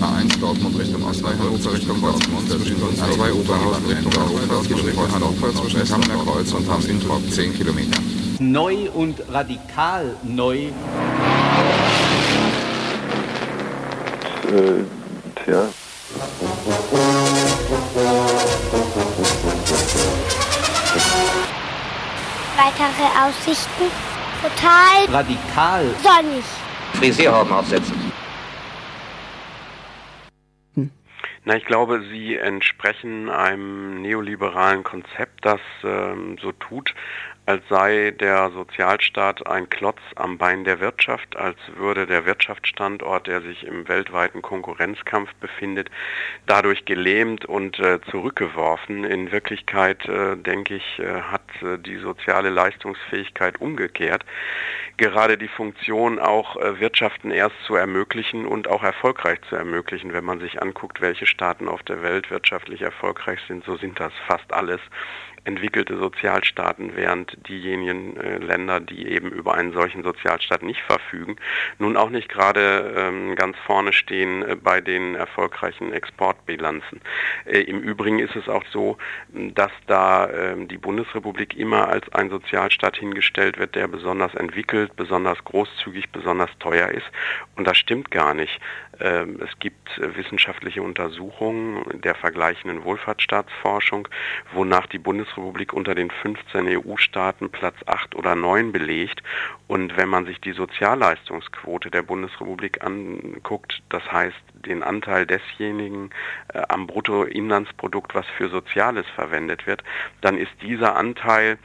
[0.02, 6.24] A1 Dortmund Richtung Hannover Richtung Dortmund, zwischen A2 Oberhausen Richtung Hannover, zwischen Hannover zwischen Kamener
[6.24, 8.00] Kreuz und Hamm-Introp 10 Kilometer.
[8.40, 10.68] Neu und radikal neu.
[14.48, 14.84] Äh,
[15.44, 15.68] tja.
[22.56, 23.92] Weitere Aussichten?
[24.42, 25.86] Total Radikal.
[26.04, 26.44] sonnig.
[26.94, 27.97] Frisierhauben aufsetzen.
[31.48, 36.94] Na, ich glaube, sie entsprechen einem neoliberalen Konzept, das ähm, so tut,
[37.48, 43.42] als sei der Sozialstaat ein Klotz am Bein der Wirtschaft, als würde der Wirtschaftsstandort, der
[43.42, 45.90] sich im weltweiten Konkurrenzkampf befindet,
[46.46, 49.06] dadurch gelähmt und äh, zurückgeworfen.
[49.06, 54.26] In Wirklichkeit, äh, denke ich, äh, hat äh, die soziale Leistungsfähigkeit umgekehrt.
[54.98, 60.12] Gerade die Funktion, auch äh, Wirtschaften erst zu ermöglichen und auch erfolgreich zu ermöglichen.
[60.12, 64.12] Wenn man sich anguckt, welche Staaten auf der Welt wirtschaftlich erfolgreich sind, so sind das
[64.28, 64.82] fast alles
[65.48, 71.38] entwickelte Sozialstaaten, während diejenigen äh, Länder, die eben über einen solchen Sozialstaat nicht verfügen,
[71.80, 77.00] nun auch nicht gerade ähm, ganz vorne stehen äh, bei den erfolgreichen Exportbilanzen.
[77.46, 78.98] Äh, Im Übrigen ist es auch so,
[79.30, 85.42] dass da ähm, die Bundesrepublik immer als ein Sozialstaat hingestellt wird, der besonders entwickelt, besonders
[85.46, 87.08] großzügig, besonders teuer ist.
[87.56, 88.60] Und das stimmt gar nicht.
[89.00, 94.08] Ähm, es gibt äh, wissenschaftliche Untersuchungen der vergleichenden Wohlfahrtsstaatsforschung,
[94.54, 99.22] wonach die Bundesrepublik unter den 15 EU-Staaten Platz 8 oder 9 belegt.
[99.68, 104.36] Und wenn man sich die Sozialleistungsquote der Bundesrepublik anguckt, das heißt
[104.68, 106.12] den Anteil desjenigen
[106.54, 109.84] äh, am Bruttoinlandsprodukt, was für Soziales verwendet wird,
[110.22, 111.58] dann ist dieser Anteil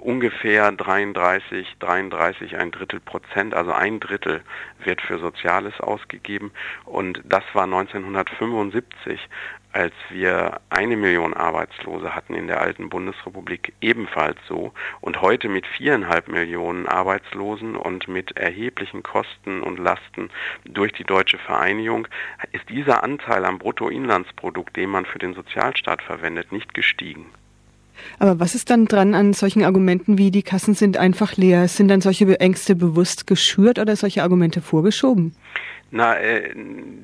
[0.00, 4.42] ungefähr 33, 33, ein Drittel Prozent, also ein Drittel
[4.84, 6.52] wird für Soziales ausgegeben.
[6.84, 9.28] Und das war 1975
[9.72, 14.72] als wir eine Million Arbeitslose hatten in der alten Bundesrepublik, ebenfalls so.
[15.00, 20.30] Und heute mit viereinhalb Millionen Arbeitslosen und mit erheblichen Kosten und Lasten
[20.64, 22.08] durch die deutsche Vereinigung
[22.52, 27.26] ist dieser Anteil am Bruttoinlandsprodukt, den man für den Sozialstaat verwendet, nicht gestiegen.
[28.18, 31.68] Aber was ist dann dran an solchen Argumenten wie die Kassen sind einfach leer?
[31.68, 35.34] Sind dann solche Ängste bewusst geschürt oder solche Argumente vorgeschoben?
[35.90, 36.52] Na, äh,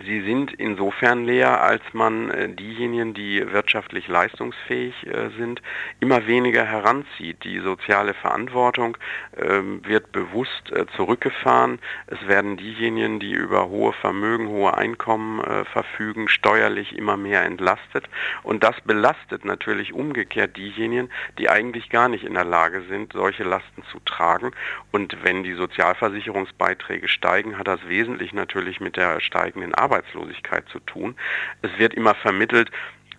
[0.04, 5.62] sie sind insofern leer, als man äh, diejenigen, die wirtschaftlich leistungsfähig äh, sind,
[6.00, 7.44] immer weniger heranzieht.
[7.44, 8.98] Die soziale Verantwortung
[9.38, 11.78] ähm, wird bewusst äh, zurückgefahren.
[12.08, 18.04] Es werden diejenigen, die über hohe Vermögen, hohe Einkommen äh, verfügen, steuerlich immer mehr entlastet.
[18.42, 21.08] Und das belastet natürlich umgekehrt diejenigen,
[21.38, 24.50] die eigentlich gar nicht in der Lage sind, solche Lasten zu tragen.
[24.92, 30.80] Und wenn die Sozialversicherungsbeiträge steigen, hat das wesentlich natürlich natürlich mit der steigenden Arbeitslosigkeit zu
[30.80, 31.14] tun.
[31.62, 32.70] Es wird immer vermittelt,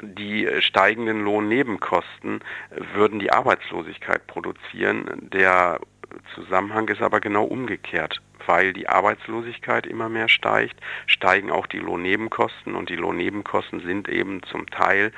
[0.02, 2.42] die steigenden Lohnnebenkosten
[2.94, 5.30] würden die Arbeitslosigkeit produzieren.
[5.34, 5.80] Der
[6.34, 8.22] Zusammenhang ist aber genau umgekehrt.
[8.48, 14.44] Weil die Arbeitslosigkeit immer mehr steigt, steigen auch die Lohnnebenkosten und die Lohnnebenkosten sind eben
[14.44, 15.12] zum Teil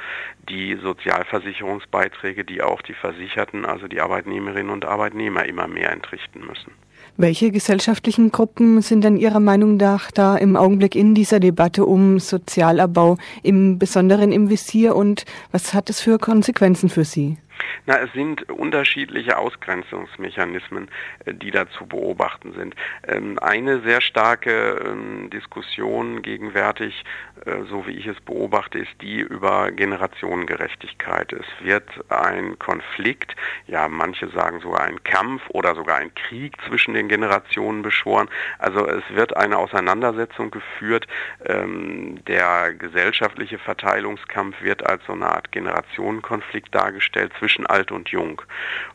[0.47, 6.71] die Sozialversicherungsbeiträge, die auch die Versicherten, also die Arbeitnehmerinnen und Arbeitnehmer immer mehr entrichten müssen.
[7.19, 12.19] Welche gesellschaftlichen Gruppen sind denn Ihrer Meinung nach da im Augenblick in dieser Debatte um
[12.19, 17.37] Sozialabbau im Besonderen im Visier und was hat es für Konsequenzen für Sie?
[17.85, 20.89] Na, es sind unterschiedliche Ausgrenzungsmechanismen,
[21.25, 22.75] äh, die da zu beobachten sind.
[23.07, 27.03] Ähm, eine sehr starke ähm, Diskussion gegenwärtig,
[27.45, 31.33] äh, so wie ich es beobachte, ist die über Generationengerechtigkeit.
[31.33, 33.35] Es wird ein Konflikt,
[33.67, 38.29] ja, manche sagen sogar ein Kampf oder sogar ein Krieg zwischen den Generationen beschworen.
[38.59, 41.07] Also es wird eine Auseinandersetzung geführt.
[41.45, 48.41] Ähm, der gesellschaftliche Verteilungskampf wird als so eine Art Generationenkonflikt dargestellt zwischen alt und jung.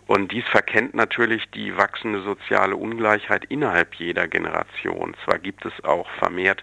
[0.07, 5.14] Und dies verkennt natürlich die wachsende soziale Ungleichheit innerhalb jeder Generation.
[5.24, 6.62] Zwar gibt es auch vermehrt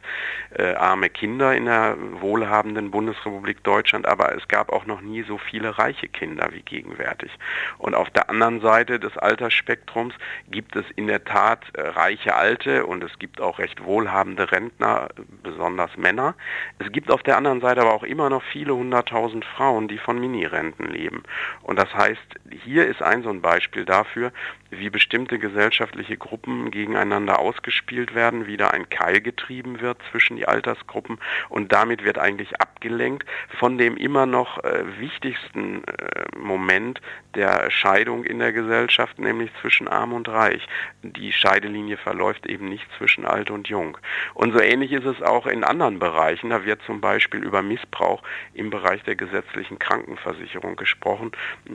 [0.55, 5.39] äh, arme Kinder in der wohlhabenden Bundesrepublik Deutschland, aber es gab auch noch nie so
[5.39, 7.31] viele reiche Kinder wie gegenwärtig.
[7.79, 10.13] Und auf der anderen Seite des Altersspektrums
[10.51, 15.07] gibt es in der Tat äh, reiche Alte und es gibt auch recht wohlhabende Rentner,
[15.41, 16.35] besonders Männer.
[16.77, 20.19] Es gibt auf der anderen Seite aber auch immer noch viele hunderttausend Frauen, die von
[20.19, 21.23] Minirenten leben.
[21.63, 24.33] Und das heißt, hier ist ein so ein Beispiel dafür,
[24.69, 30.45] wie bestimmte gesellschaftliche Gruppen gegeneinander ausgespielt werden, wie da ein Keil getrieben wird zwischen die
[30.45, 33.25] Altersgruppen und damit wird eigentlich abgelenkt
[33.57, 36.99] von dem immer noch äh, wichtigsten äh, Moment
[37.35, 40.67] der Scheidung in der Gesellschaft, nämlich zwischen Arm und Reich.
[41.03, 43.97] Die Scheidelinie verläuft eben nicht zwischen alt und jung.
[44.33, 46.49] Und so ähnlich ist es auch in anderen Bereichen.
[46.49, 48.23] Da wird zum Beispiel über Missbrauch
[48.53, 51.31] im Bereich der gesetzlichen Krankenversicherung gesprochen,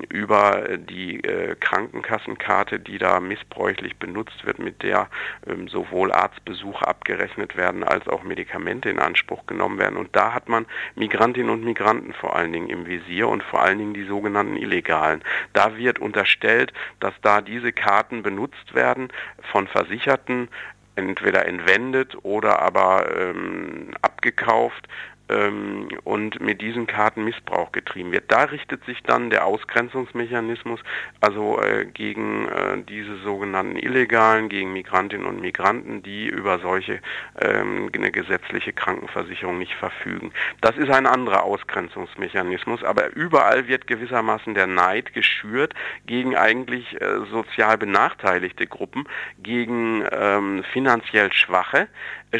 [0.08, 5.08] über die äh, Krankenkassenkarte, die da missbräuchlich benutzt wird, mit der
[5.46, 9.96] ähm, sowohl Arztbesuche abgerechnet werden als auch Medikamente in Anspruch genommen werden.
[9.96, 13.78] Und da hat man Migrantinnen und Migranten vor allen Dingen im Visier und vor allen
[13.78, 15.22] Dingen die sogenannten Illegalen.
[15.52, 19.08] Da wird unterstellt, dass da diese Karten benutzt werden
[19.52, 20.48] von Versicherten,
[20.96, 24.88] entweder entwendet oder aber ähm, abgekauft
[25.28, 28.24] ähm, und mit diesen Karten Missbrauch getrieben wird.
[28.28, 30.80] Da richtet sich dann der Ausgrenzungsmechanismus
[31.20, 37.00] also äh, gegen äh, diese sogenannten Illegalen, gegen Migrantinnen und Migranten, die über solche
[37.40, 40.32] ähm, eine gesetzliche Krankenversicherung nicht verfügen.
[40.60, 45.74] Das ist ein anderer Ausgrenzungsmechanismus, aber überall wird gewissermaßen der Neid geschürt
[46.06, 49.08] gegen eigentlich äh, sozial benachteiligte Gruppen,
[49.38, 51.88] gegen ähm, finanziell Schwache,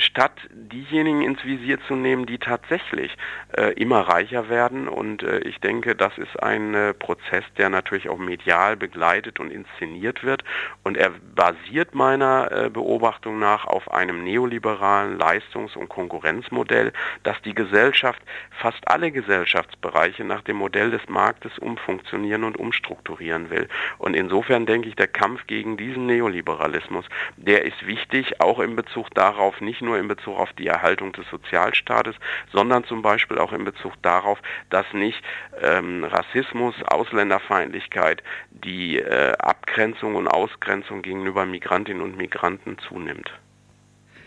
[0.01, 3.17] statt diejenigen ins Visier zu nehmen, die tatsächlich
[3.57, 4.89] äh, immer reicher werden.
[4.89, 9.51] Und äh, ich denke, das ist ein äh, Prozess, der natürlich auch medial begleitet und
[9.51, 10.45] inszeniert wird.
[10.83, 16.93] Und er basiert meiner äh, Beobachtung nach auf einem neoliberalen Leistungs- und Konkurrenzmodell,
[17.23, 18.23] das die Gesellschaft,
[18.59, 23.69] fast alle Gesellschaftsbereiche nach dem Modell des Marktes umfunktionieren und umstrukturieren will.
[23.99, 27.05] Und insofern denke ich, der Kampf gegen diesen Neoliberalismus,
[27.37, 31.29] der ist wichtig, auch in Bezug darauf, nicht nur in Bezug auf die Erhaltung des
[31.31, 32.17] Sozialstaates,
[32.53, 35.23] sondern zum Beispiel auch in Bezug darauf, dass nicht
[35.61, 43.31] ähm, Rassismus, Ausländerfeindlichkeit, die äh, Abgrenzung und Ausgrenzung gegenüber Migrantinnen und Migranten zunimmt.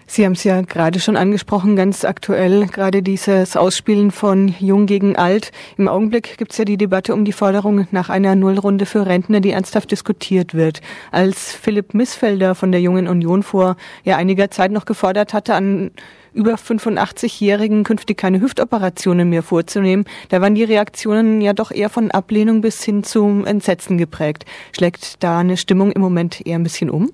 [0.09, 5.17] Sie haben es ja gerade schon angesprochen, ganz aktuell, gerade dieses Ausspielen von Jung gegen
[5.17, 5.51] Alt.
[5.77, 9.41] Im Augenblick gibt es ja die Debatte um die Forderung nach einer Nullrunde für Rentner,
[9.41, 10.79] die ernsthaft diskutiert wird.
[11.11, 15.91] Als Philipp Missfelder von der Jungen Union vor ja einiger Zeit noch gefordert hatte, an
[16.33, 22.11] über 85-Jährigen künftig keine Hüftoperationen mehr vorzunehmen, da waren die Reaktionen ja doch eher von
[22.11, 24.45] Ablehnung bis hin zum Entsetzen geprägt.
[24.71, 27.11] Schlägt da eine Stimmung im Moment eher ein bisschen um?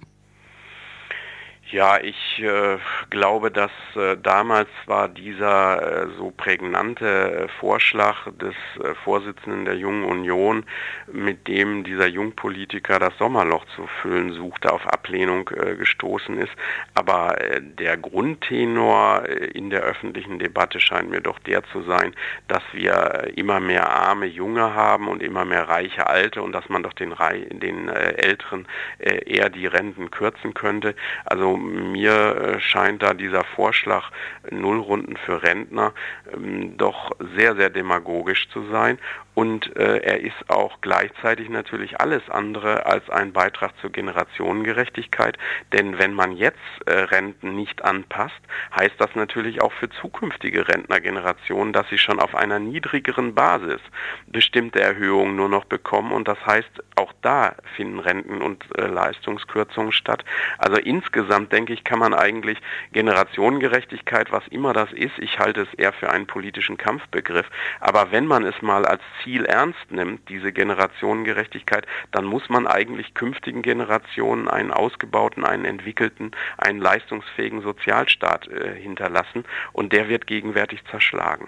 [1.73, 2.77] Ja, ich äh,
[3.09, 9.75] glaube, dass äh, damals war dieser äh, so prägnante äh, Vorschlag des äh, Vorsitzenden der
[9.77, 10.67] Jungen Union,
[11.11, 16.51] mit dem dieser Jungpolitiker das Sommerloch zu füllen suchte, auf Ablehnung äh, gestoßen ist.
[16.93, 17.37] Aber
[17.79, 22.15] der Grundtenor in der öffentlichen Debatte scheint mir doch der zu sein,
[22.47, 26.83] dass wir immer mehr arme Junge haben und immer mehr reiche Alte und dass man
[26.83, 27.15] doch den,
[27.49, 28.67] den Älteren
[28.99, 30.93] eher die Renten kürzen könnte.
[31.25, 34.11] Also mir äh, scheint da dieser Vorschlag
[34.51, 35.93] Nullrunden für Rentner
[36.33, 38.97] ähm, doch sehr, sehr demagogisch zu sein
[39.35, 45.37] und äh, er ist auch gleichzeitig natürlich alles andere als ein Beitrag zur Generationengerechtigkeit,
[45.71, 48.39] denn wenn man jetzt äh, Renten nicht anpasst,
[48.77, 53.81] heißt das natürlich auch für zukünftige Rentnergenerationen, dass sie schon auf einer niedrigeren Basis
[54.27, 59.91] bestimmte Erhöhungen nur noch bekommen und das heißt, auch da finden Renten und äh, Leistungskürzungen
[59.91, 60.23] statt.
[60.57, 62.59] Also insgesamt denke ich, kann man eigentlich
[62.91, 68.27] Generationengerechtigkeit, was immer das ist, ich halte es eher für einen politischen Kampfbegriff, aber wenn
[68.27, 74.47] man es mal als Ziel ernst nimmt, diese Generationengerechtigkeit, dann muss man eigentlich künftigen Generationen
[74.47, 81.47] einen ausgebauten, einen entwickelten, einen leistungsfähigen Sozialstaat äh, hinterlassen und der wird gegenwärtig zerschlagen.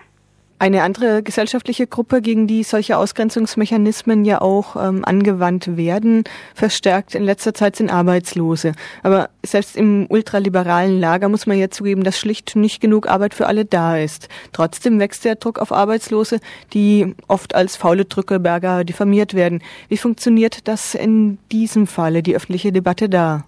[0.58, 7.24] Eine andere gesellschaftliche Gruppe, gegen die solche Ausgrenzungsmechanismen ja auch ähm, angewandt werden, verstärkt in
[7.24, 8.72] letzter Zeit sind Arbeitslose.
[9.04, 13.48] Aber selbst im ultraliberalen Lager muss man ja zugeben, dass schlicht nicht genug Arbeit für
[13.48, 14.30] alle da ist.
[14.54, 16.40] Trotzdem wächst der Druck auf Arbeitslose,
[16.74, 19.62] die oft als faule Drückeberger diffamiert werden.
[19.90, 23.44] Wie funktioniert das in diesem Falle, die öffentliche Debatte da?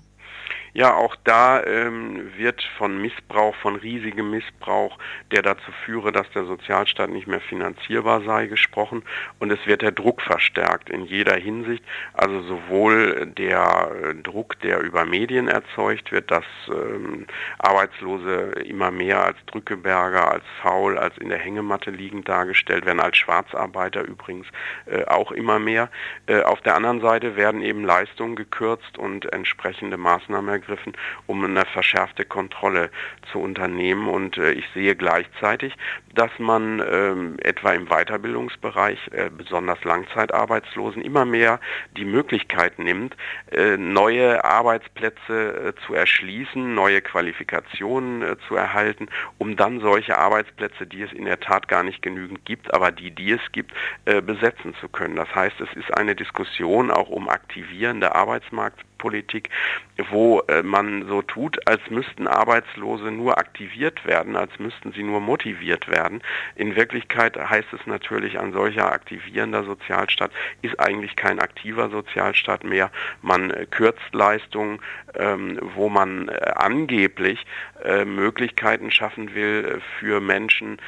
[0.77, 4.99] Ja, auch da ähm, wird von Missbrauch, von riesigem Missbrauch,
[5.31, 9.03] der dazu führe, dass der Sozialstaat nicht mehr finanzierbar sei, gesprochen.
[9.39, 11.83] Und es wird der Druck verstärkt in jeder Hinsicht.
[12.13, 17.25] Also sowohl der äh, Druck, der über Medien erzeugt wird, dass ähm,
[17.57, 23.17] Arbeitslose immer mehr als Drückeberger, als faul, als in der Hängematte liegend dargestellt werden, als
[23.17, 24.45] Schwarzarbeiter übrigens
[24.85, 25.89] äh, auch immer mehr.
[26.27, 30.93] Äh, auf der anderen Seite werden eben Leistungen gekürzt und entsprechende Maßnahmen ergriffen ergriffen,
[31.25, 32.89] um eine verschärfte Kontrolle
[33.31, 34.07] zu unternehmen.
[34.07, 35.73] Und äh, ich sehe gleichzeitig,
[36.13, 41.59] dass man ähm, etwa im Weiterbildungsbereich äh, besonders Langzeitarbeitslosen immer mehr
[41.95, 43.15] die Möglichkeit nimmt,
[43.51, 49.07] äh, neue Arbeitsplätze äh, zu erschließen, neue Qualifikationen äh, zu erhalten,
[49.37, 53.11] um dann solche Arbeitsplätze, die es in der Tat gar nicht genügend gibt, aber die,
[53.11, 53.71] die es gibt,
[54.05, 55.15] äh, besetzen zu können.
[55.15, 59.49] Das heißt, es ist eine Diskussion auch um aktivierende Arbeitsmarkt Politik,
[60.09, 65.19] wo äh, man so tut, als müssten Arbeitslose nur aktiviert werden, als müssten sie nur
[65.19, 66.21] motiviert werden.
[66.55, 70.31] In Wirklichkeit heißt es natürlich, ein solcher aktivierender Sozialstaat
[70.61, 72.91] ist eigentlich kein aktiver Sozialstaat mehr.
[73.21, 74.79] Man äh, kürzt Leistungen,
[75.15, 77.45] ähm, wo man äh, angeblich
[78.05, 80.79] Möglichkeiten schaffen will, für Menschen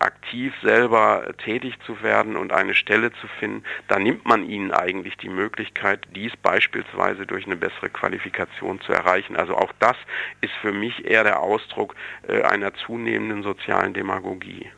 [0.00, 3.62] aktiv selber tätig zu werden und eine Stelle zu finden.
[3.86, 9.36] Da nimmt man ihnen eigentlich die Möglichkeit, dies beispielsweise durch eine bessere Qualifikation zu erreichen.
[9.36, 9.96] Also auch das
[10.40, 11.94] ist für mich eher der Ausdruck
[12.28, 14.70] einer zunehmenden sozialen Demagogie.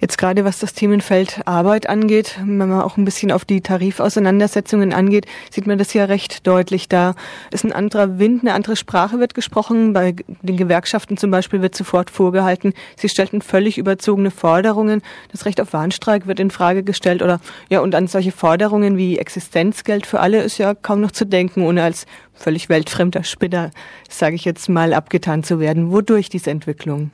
[0.00, 4.92] Jetzt gerade was das Themenfeld Arbeit angeht, wenn man auch ein bisschen auf die Tarifauseinandersetzungen
[4.92, 6.88] angeht, sieht man das ja recht deutlich.
[6.88, 7.14] Da
[7.50, 9.92] ist ein anderer Wind, eine andere Sprache wird gesprochen.
[9.92, 15.02] Bei den Gewerkschaften zum Beispiel wird sofort vorgehalten, sie stellten völlig überzogene Forderungen.
[15.32, 19.18] Das Recht auf Warnstreik wird in Frage gestellt oder ja, und an solche Forderungen wie
[19.18, 23.70] Existenzgeld für alle ist ja kaum noch zu denken, ohne als völlig weltfremder Spinner,
[24.08, 25.90] sage ich jetzt mal, abgetan zu werden.
[25.90, 27.10] Wodurch diese Entwicklung?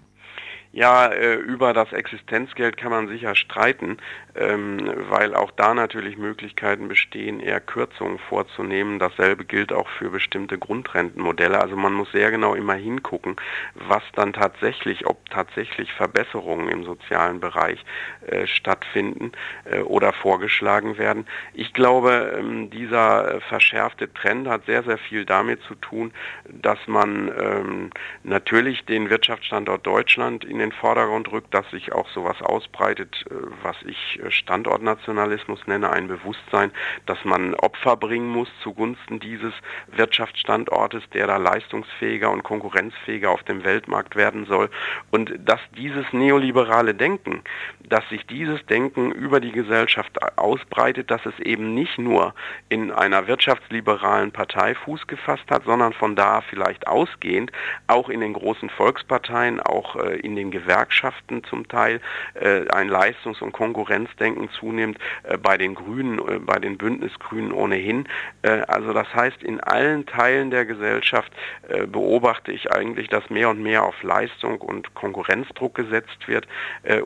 [0.75, 3.99] Ja, äh, über das Existenzgeld kann man sicher streiten,
[4.35, 8.99] ähm, weil auch da natürlich Möglichkeiten bestehen, eher Kürzungen vorzunehmen.
[8.99, 11.61] Dasselbe gilt auch für bestimmte Grundrentenmodelle.
[11.61, 13.37] Also man muss sehr genau immer hingucken,
[13.75, 17.85] was dann tatsächlich, ob tatsächlich Verbesserungen im sozialen Bereich
[18.27, 19.33] äh, stattfinden
[19.71, 21.27] äh, oder vorgeschlagen werden.
[21.53, 26.15] Ich glaube, ähm, dieser verschärfte Trend hat sehr, sehr viel damit zu tun,
[26.49, 27.91] dass man ähm,
[28.23, 33.77] natürlich den Wirtschaftsstandort Deutschland in den Vordergrund rückt, dass sich auch sowas ausbreitet, äh, was
[33.85, 36.71] ich äh, Standortnationalismus nenne, ein Bewusstsein,
[37.07, 39.53] dass man Opfer bringen muss zugunsten dieses
[39.89, 44.71] Wirtschaftsstandortes, der da leistungsfähiger und konkurrenzfähiger auf dem Weltmarkt werden soll.
[45.11, 47.43] Und dass dieses neoliberale Denken,
[47.81, 52.35] dass sich dieses Denken über die Gesellschaft ausbreitet, dass es eben nicht nur
[52.69, 57.51] in einer wirtschaftsliberalen Partei Fuß gefasst hat, sondern von da vielleicht ausgehend
[57.89, 62.01] auch in den großen Volksparteien, auch äh, in den Gewerkschaften zum Teil,
[62.35, 68.07] äh, ein Leistungs- und Konkurrenzdenken zunimmt, äh, bei den Grünen, äh, bei den Bündnisgrünen ohnehin.
[68.43, 71.33] Also das heißt, in allen Teilen der Gesellschaft
[71.87, 76.47] beobachte ich eigentlich, dass mehr und mehr auf Leistung und Konkurrenzdruck gesetzt wird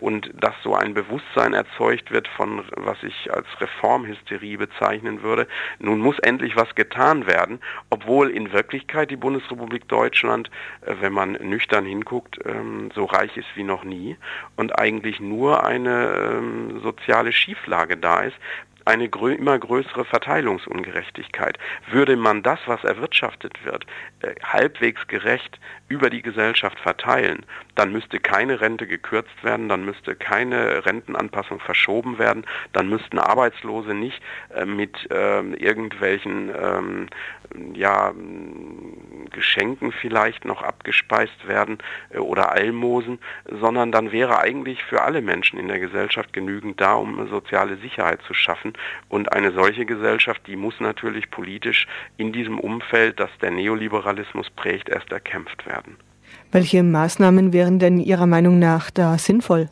[0.01, 5.47] und dass so ein Bewusstsein erzeugt wird von, was ich als Reformhysterie bezeichnen würde.
[5.79, 11.85] Nun muss endlich was getan werden, obwohl in Wirklichkeit die Bundesrepublik Deutschland, wenn man nüchtern
[11.85, 14.17] hinguckt, ähm, so reich ist wie noch nie
[14.57, 18.37] und eigentlich nur eine ähm, soziale Schieflage da ist,
[18.87, 21.59] eine grö immer größere Verteilungsungerechtigkeit.
[21.91, 23.85] Würde man das, was erwirtschaftet wird,
[24.21, 25.59] äh, halbwegs gerecht
[25.89, 32.19] über die Gesellschaft verteilen, dann müsste keine Rente gekürzt werden, dann müsste keine Rentenanpassung verschoben
[32.19, 34.21] werden, dann müssten Arbeitslose nicht
[34.55, 37.09] äh, mit äh, irgendwelchen ähm,
[37.75, 38.13] ja,
[39.31, 41.79] Geschenken vielleicht noch abgespeist werden
[42.11, 43.19] äh, oder Almosen,
[43.61, 48.21] sondern dann wäre eigentlich für alle Menschen in der Gesellschaft genügend da, um soziale Sicherheit
[48.23, 48.73] zu schaffen.
[49.09, 54.89] Und eine solche Gesellschaft, die muss natürlich politisch in diesem Umfeld, das der Neoliberalismus prägt,
[54.89, 55.97] erst erkämpft werden.
[56.53, 59.69] Welche Maßnahmen wären denn Ihrer Meinung nach da sinnvoll?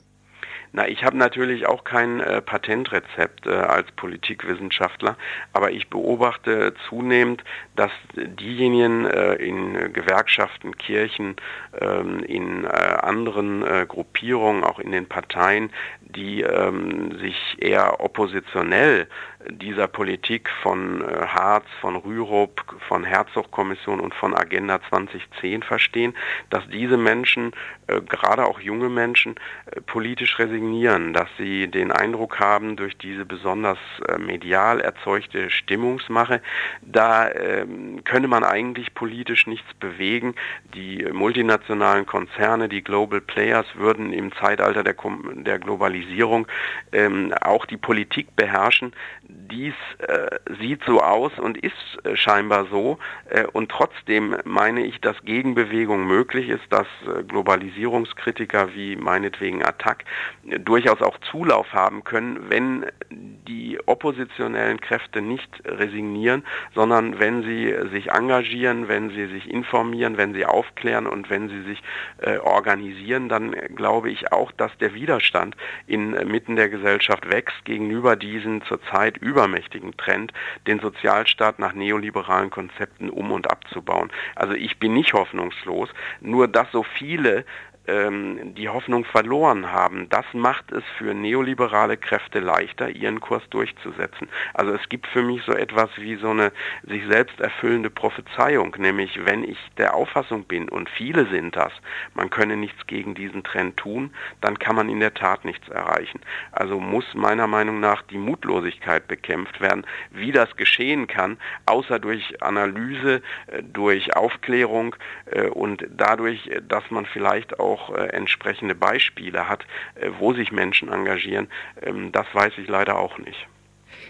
[0.76, 5.16] Na, ich habe natürlich auch kein äh, Patentrezept äh, als Politikwissenschaftler,
[5.52, 7.44] aber ich beobachte zunehmend,
[7.76, 11.36] dass diejenigen äh, in Gewerkschaften, Kirchen,
[11.80, 15.70] ähm, in äh, anderen äh, Gruppierungen, auch in den Parteien,
[16.14, 19.06] die ähm, sich eher oppositionell
[19.50, 26.14] dieser Politik von äh, Harz, von Rürup, von Herzog-Kommission und von Agenda 2010 verstehen,
[26.50, 27.52] dass diese Menschen,
[27.86, 29.34] äh, gerade auch junge Menschen,
[29.66, 33.78] äh, politisch resignieren, dass sie den Eindruck haben, durch diese besonders
[34.18, 36.40] medial erzeugte Stimmungsmache,
[36.82, 40.34] da ähm, könne man eigentlich politisch nichts bewegen.
[40.74, 44.94] Die multinationalen Konzerne, die Global Players würden im Zeitalter der,
[45.34, 46.46] der Globalisierung
[46.92, 48.92] ähm, auch die Politik beherrschen
[49.28, 52.98] dies äh, sieht so aus und ist äh, scheinbar so.
[53.30, 60.04] Äh, und trotzdem meine ich, dass Gegenbewegung möglich ist, dass äh, Globalisierungskritiker wie meinetwegen Attac
[60.48, 66.44] äh, durchaus auch Zulauf haben können, wenn die oppositionellen Kräfte nicht resignieren,
[66.74, 71.62] sondern wenn sie sich engagieren, wenn sie sich informieren, wenn sie aufklären und wenn sie
[71.62, 71.82] sich
[72.18, 75.56] äh, organisieren, dann glaube ich auch, dass der Widerstand
[75.86, 80.32] inmitten der Gesellschaft wächst gegenüber diesen zurzeit übermächtigen Trend,
[80.66, 84.10] den Sozialstaat nach neoliberalen Konzepten um und abzubauen.
[84.34, 85.88] Also ich bin nicht hoffnungslos,
[86.20, 87.44] nur dass so viele
[87.86, 94.28] ähm, die Hoffnung verloren haben, das macht es für neoliberale Kräfte leichter, ihren Kurs durchzusetzen.
[94.54, 99.24] Also es gibt für mich so etwas wie so eine sich selbst erfüllende Prophezeiung, nämlich
[99.24, 101.72] wenn ich der Auffassung bin, und viele sind das,
[102.14, 106.20] man könne nichts gegen diesen Trend tun, dann kann man in der Tat nichts erreichen.
[106.52, 109.86] Also muss meiner Meinung nach die Mutlosigkeit bekämpft werden.
[110.10, 116.90] Wie das geschehen kann, außer durch Analyse, äh, durch Aufklärung äh, und dadurch, äh, dass
[116.90, 119.64] man vielleicht auch auch äh, entsprechende Beispiele hat,
[119.94, 121.48] äh, wo sich Menschen engagieren,
[121.82, 123.46] ähm, das weiß ich leider auch nicht.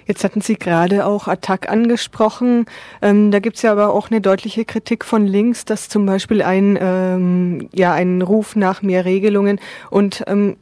[0.06, 2.66] Jetzt hatten Sie gerade auch Attac angesprochen.
[3.00, 6.42] Ähm, da gibt es ja aber auch eine deutliche Kritik von links, dass zum Beispiel
[6.42, 9.60] ein, ähm, ja, ein Ruf nach mehr Regelungen
[9.90, 10.56] und ähm,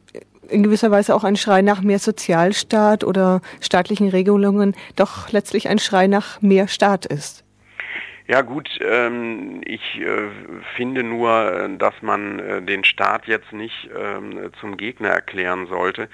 [0.48, 5.78] in gewisser Weise auch ein Schrei nach mehr Sozialstaat oder staatlichen Regelungen doch letztlich ein
[5.78, 7.41] Schrei nach mehr Staat ist.
[8.28, 10.28] Ja gut, ähm, ich äh,
[10.76, 16.08] finde nur, dass man äh, den Staat jetzt nicht ähm, zum Gegner erklären sollte, äh,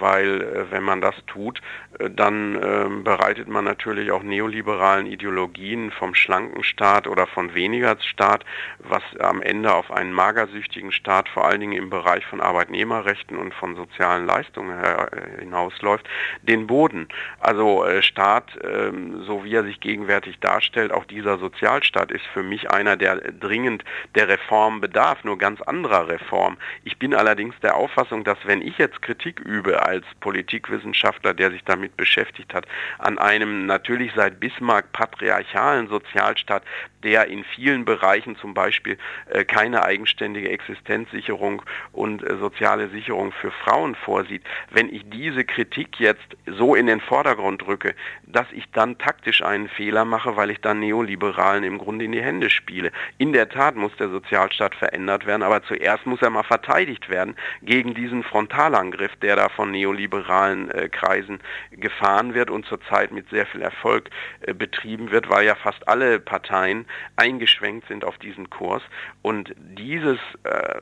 [0.00, 1.60] weil äh, wenn man das tut,
[1.98, 7.96] äh, dann ähm, bereitet man natürlich auch neoliberalen Ideologien vom schlanken Staat oder von weniger
[8.00, 8.44] Staat,
[8.78, 13.54] was am Ende auf einen magersüchtigen Staat, vor allen Dingen im Bereich von Arbeitnehmerrechten und
[13.54, 16.08] von sozialen Leistungen äh, hinausläuft,
[16.42, 17.08] den Boden.
[17.40, 22.70] Also Staat, ähm, so wie er sich gegenwärtig darstellt, auch dieser Sozialstaat ist für mich
[22.70, 26.56] einer, der dringend der Reform bedarf, nur ganz anderer Reform.
[26.84, 31.64] Ich bin allerdings der Auffassung, dass wenn ich jetzt Kritik übe als Politikwissenschaftler, der sich
[31.64, 32.66] damit beschäftigt hat,
[32.98, 36.62] an einem natürlich seit Bismarck patriarchalen Sozialstaat,
[37.02, 38.98] der in vielen Bereichen zum Beispiel
[39.30, 46.00] äh, keine eigenständige Existenzsicherung und äh, soziale Sicherung für Frauen vorsieht, wenn ich diese Kritik
[46.00, 47.94] jetzt so in den Vordergrund drücke,
[48.26, 52.22] dass ich dann taktisch einen Fehler mache, weil ich dann Neoliberalen im Grunde in die
[52.22, 52.90] Hände spiele.
[53.18, 57.36] In der Tat muss der Sozialstaat verändert werden, aber zuerst muss er mal verteidigt werden
[57.62, 61.40] gegen diesen Frontalangriff, der da da von neoliberalen äh, Kreisen
[61.70, 66.18] gefahren wird und zurzeit mit sehr viel Erfolg äh, betrieben wird, weil ja fast alle
[66.18, 66.86] Parteien
[67.16, 68.82] eingeschwenkt sind auf diesen Kurs.
[69.22, 70.80] Und dieses, äh,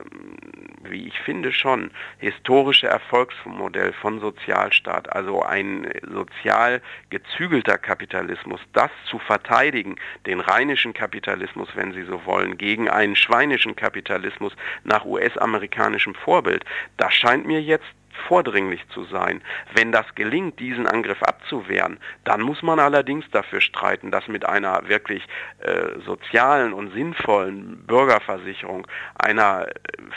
[0.83, 9.19] wie ich finde, schon historische Erfolgsmodell von Sozialstaat, also ein sozial gezügelter Kapitalismus, das zu
[9.19, 9.95] verteidigen,
[10.25, 14.53] den rheinischen Kapitalismus, wenn Sie so wollen, gegen einen schweinischen Kapitalismus
[14.83, 16.65] nach US-amerikanischem Vorbild,
[16.97, 17.85] das scheint mir jetzt
[18.27, 19.41] vordringlich zu sein.
[19.73, 24.87] Wenn das gelingt, diesen Angriff abzuwehren, dann muss man allerdings dafür streiten, dass mit einer
[24.87, 25.25] wirklich
[25.59, 29.71] äh, sozialen und sinnvollen Bürgerversicherung, einer äh,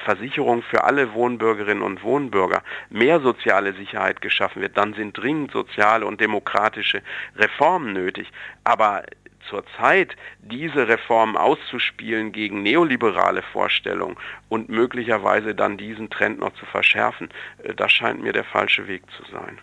[0.05, 6.07] Versicherung für alle Wohnbürgerinnen und Wohnbürger mehr soziale Sicherheit geschaffen wird, dann sind dringend soziale
[6.07, 7.03] und demokratische
[7.36, 8.30] Reformen nötig.
[8.64, 9.05] Aber
[9.49, 14.16] zurzeit diese Reformen auszuspielen gegen neoliberale Vorstellungen
[14.49, 17.28] und möglicherweise dann diesen Trend noch zu verschärfen,
[17.62, 19.59] äh, das scheint mir der falsche Weg zu sein.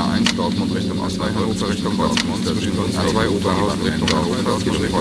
[0.00, 4.08] A1 Dortmund Richtung Hannover Richtung Dortmund, zwischen A2 Oberhausen Richtung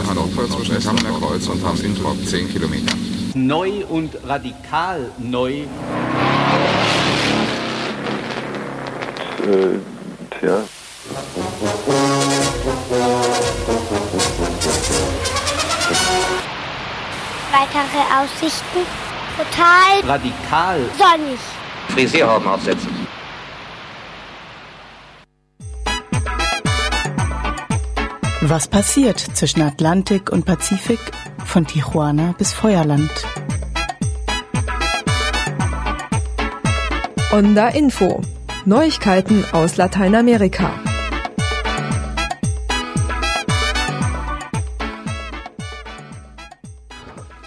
[0.08, 2.94] Hannover zwischen Hammener Kreuz und Hamm-Introp 10 Kilometer.
[3.34, 5.62] Neu und radikal neu.
[9.48, 9.80] Äh,
[10.40, 10.64] tja.
[17.60, 18.88] Weitere Aussichten?
[19.38, 20.80] Total Radikal.
[20.98, 21.40] sonnig.
[21.90, 22.90] Frisierhauben aufsetzen.
[28.42, 31.02] Was passiert zwischen Atlantik und Pazifik
[31.46, 33.12] von Tijuana bis Feuerland?
[37.34, 38.22] Onda Info.
[38.64, 40.72] Neuigkeiten aus Lateinamerika.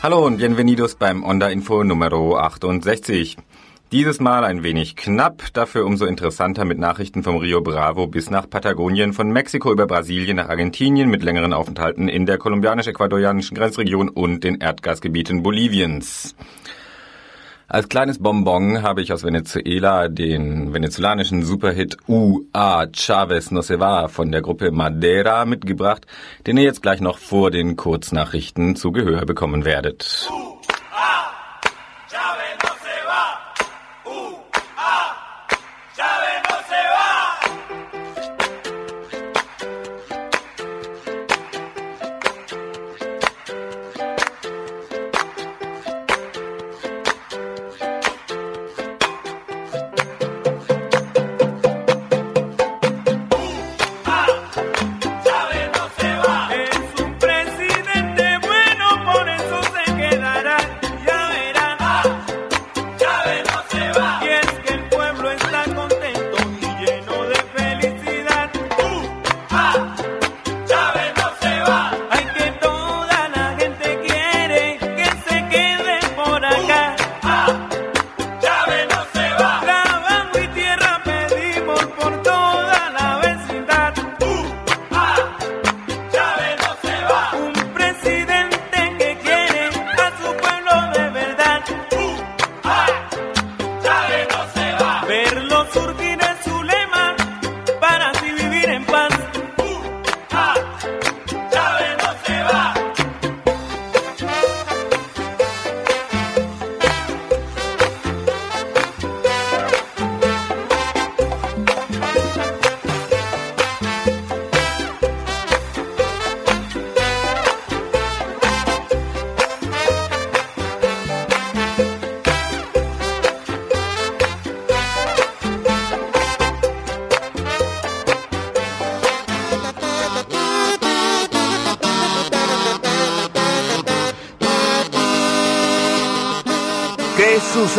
[0.02, 3.36] Hallo und bienvenidos beim Onda Info Numero 68.
[3.92, 8.50] Dieses Mal ein wenig knapp, dafür umso interessanter mit Nachrichten vom Rio Bravo bis nach
[8.50, 14.42] Patagonien, von Mexiko über Brasilien nach Argentinien mit längeren Aufenthalten in der kolumbianisch-ecuadorianischen Grenzregion und
[14.42, 16.34] den Erdgasgebieten Boliviens.
[17.72, 22.86] Als kleines Bonbon habe ich aus Venezuela den venezolanischen Superhit U.A.
[22.92, 26.06] Chavez no se va von der Gruppe Madera mitgebracht,
[26.46, 30.28] den ihr jetzt gleich noch vor den Kurznachrichten zu Gehör bekommen werdet.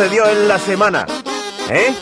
[0.04, 1.06] Sucedió en la semana?
[1.70, 1.92] ¿Eh?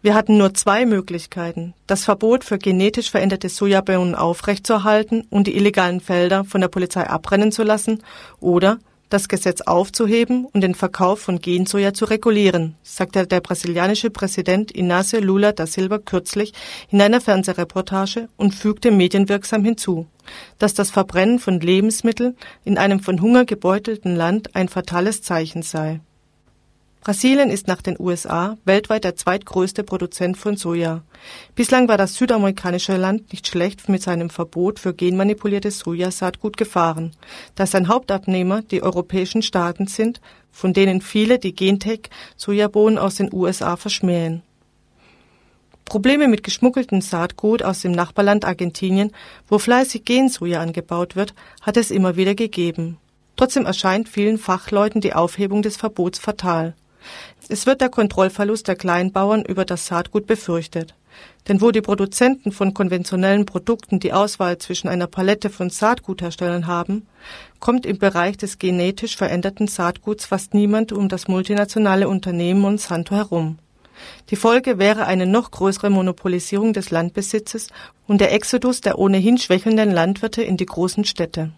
[0.00, 1.74] Wir hatten nur zwei Möglichkeiten.
[1.86, 7.52] Das Verbot für genetisch veränderte Sojabohnen aufrechtzuerhalten und die illegalen Felder von der Polizei abbrennen
[7.52, 8.02] zu lassen
[8.40, 8.78] oder
[9.12, 15.20] das Gesetz aufzuheben und den Verkauf von Gensoja zu regulieren, sagte der brasilianische Präsident Inácio
[15.20, 16.52] Lula da Silva kürzlich
[16.90, 20.06] in einer Fernsehreportage und fügte medienwirksam hinzu,
[20.58, 26.00] dass das Verbrennen von Lebensmitteln in einem von Hunger gebeutelten Land ein fatales Zeichen sei.
[27.04, 31.02] Brasilien ist nach den USA weltweit der zweitgrößte Produzent von Soja.
[31.56, 37.10] Bislang war das südamerikanische Land nicht schlecht mit seinem Verbot für genmanipuliertes Sojasaatgut gefahren,
[37.56, 40.20] da sein Hauptabnehmer die europäischen Staaten sind,
[40.52, 44.42] von denen viele die Gentech-Sojabohnen aus den USA verschmähen.
[45.84, 49.10] Probleme mit geschmuggeltem Saatgut aus dem Nachbarland Argentinien,
[49.48, 52.98] wo fleißig Gensoja angebaut wird, hat es immer wieder gegeben.
[53.34, 56.76] Trotzdem erscheint vielen Fachleuten die Aufhebung des Verbots fatal.
[57.48, 60.94] Es wird der Kontrollverlust der Kleinbauern über das Saatgut befürchtet.
[61.48, 67.06] Denn wo die Produzenten von konventionellen Produkten die Auswahl zwischen einer Palette von Saatgutherstellern haben,
[67.58, 73.58] kommt im Bereich des genetisch veränderten Saatguts fast niemand um das multinationale Unternehmen Monsanto herum.
[74.30, 77.68] Die Folge wäre eine noch größere Monopolisierung des Landbesitzes
[78.06, 81.52] und der Exodus der ohnehin schwächelnden Landwirte in die großen Städte.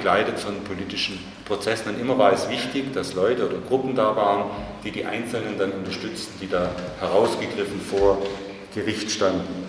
[0.00, 4.50] Begleitet von politischen Prozessen und immer war es wichtig, dass Leute oder Gruppen da waren,
[4.82, 6.70] die die Einzelnen dann unterstützten, die da
[7.00, 8.16] herausgegriffen vor
[8.74, 9.66] Gericht standen.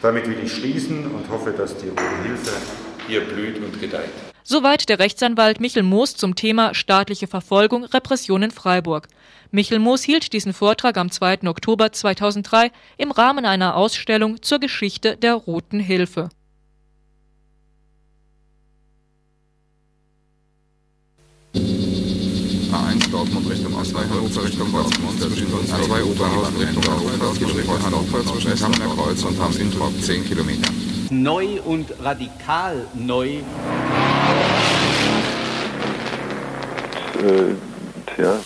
[0.00, 2.52] Damit will ich schließen und hoffe, dass die Rote Hilfe
[3.08, 4.10] hier blüht und gedeiht.
[4.44, 9.08] Soweit der Rechtsanwalt Michel Moos zum Thema staatliche Verfolgung, Repression in Freiburg.
[9.50, 11.48] Michel Moos hielt diesen Vortrag am 2.
[11.48, 16.28] Oktober 2003 im Rahmen einer Ausstellung zur Geschichte der Roten Hilfe.
[23.52, 24.68] Richtung Osten, Hannover Richtung
[25.18, 30.70] zwischen A2 Oberhausen Richtung Hannover, zwischen Hannover zwischen Essener Kreuz und Hamm-Introp 10 Kilometer.
[31.10, 33.28] Neu und radikal neu.
[33.28, 33.42] Äh,
[38.16, 38.38] tja.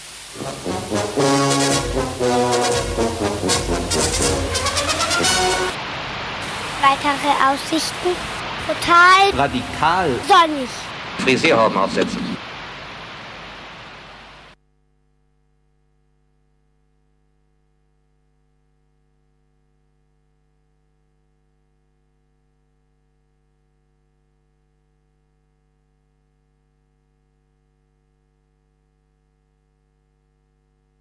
[6.82, 8.10] Weitere Aussichten?
[8.66, 10.10] Total Radikal.
[10.26, 10.68] sonnig.
[11.18, 12.35] Frisierhauben aufsetzen.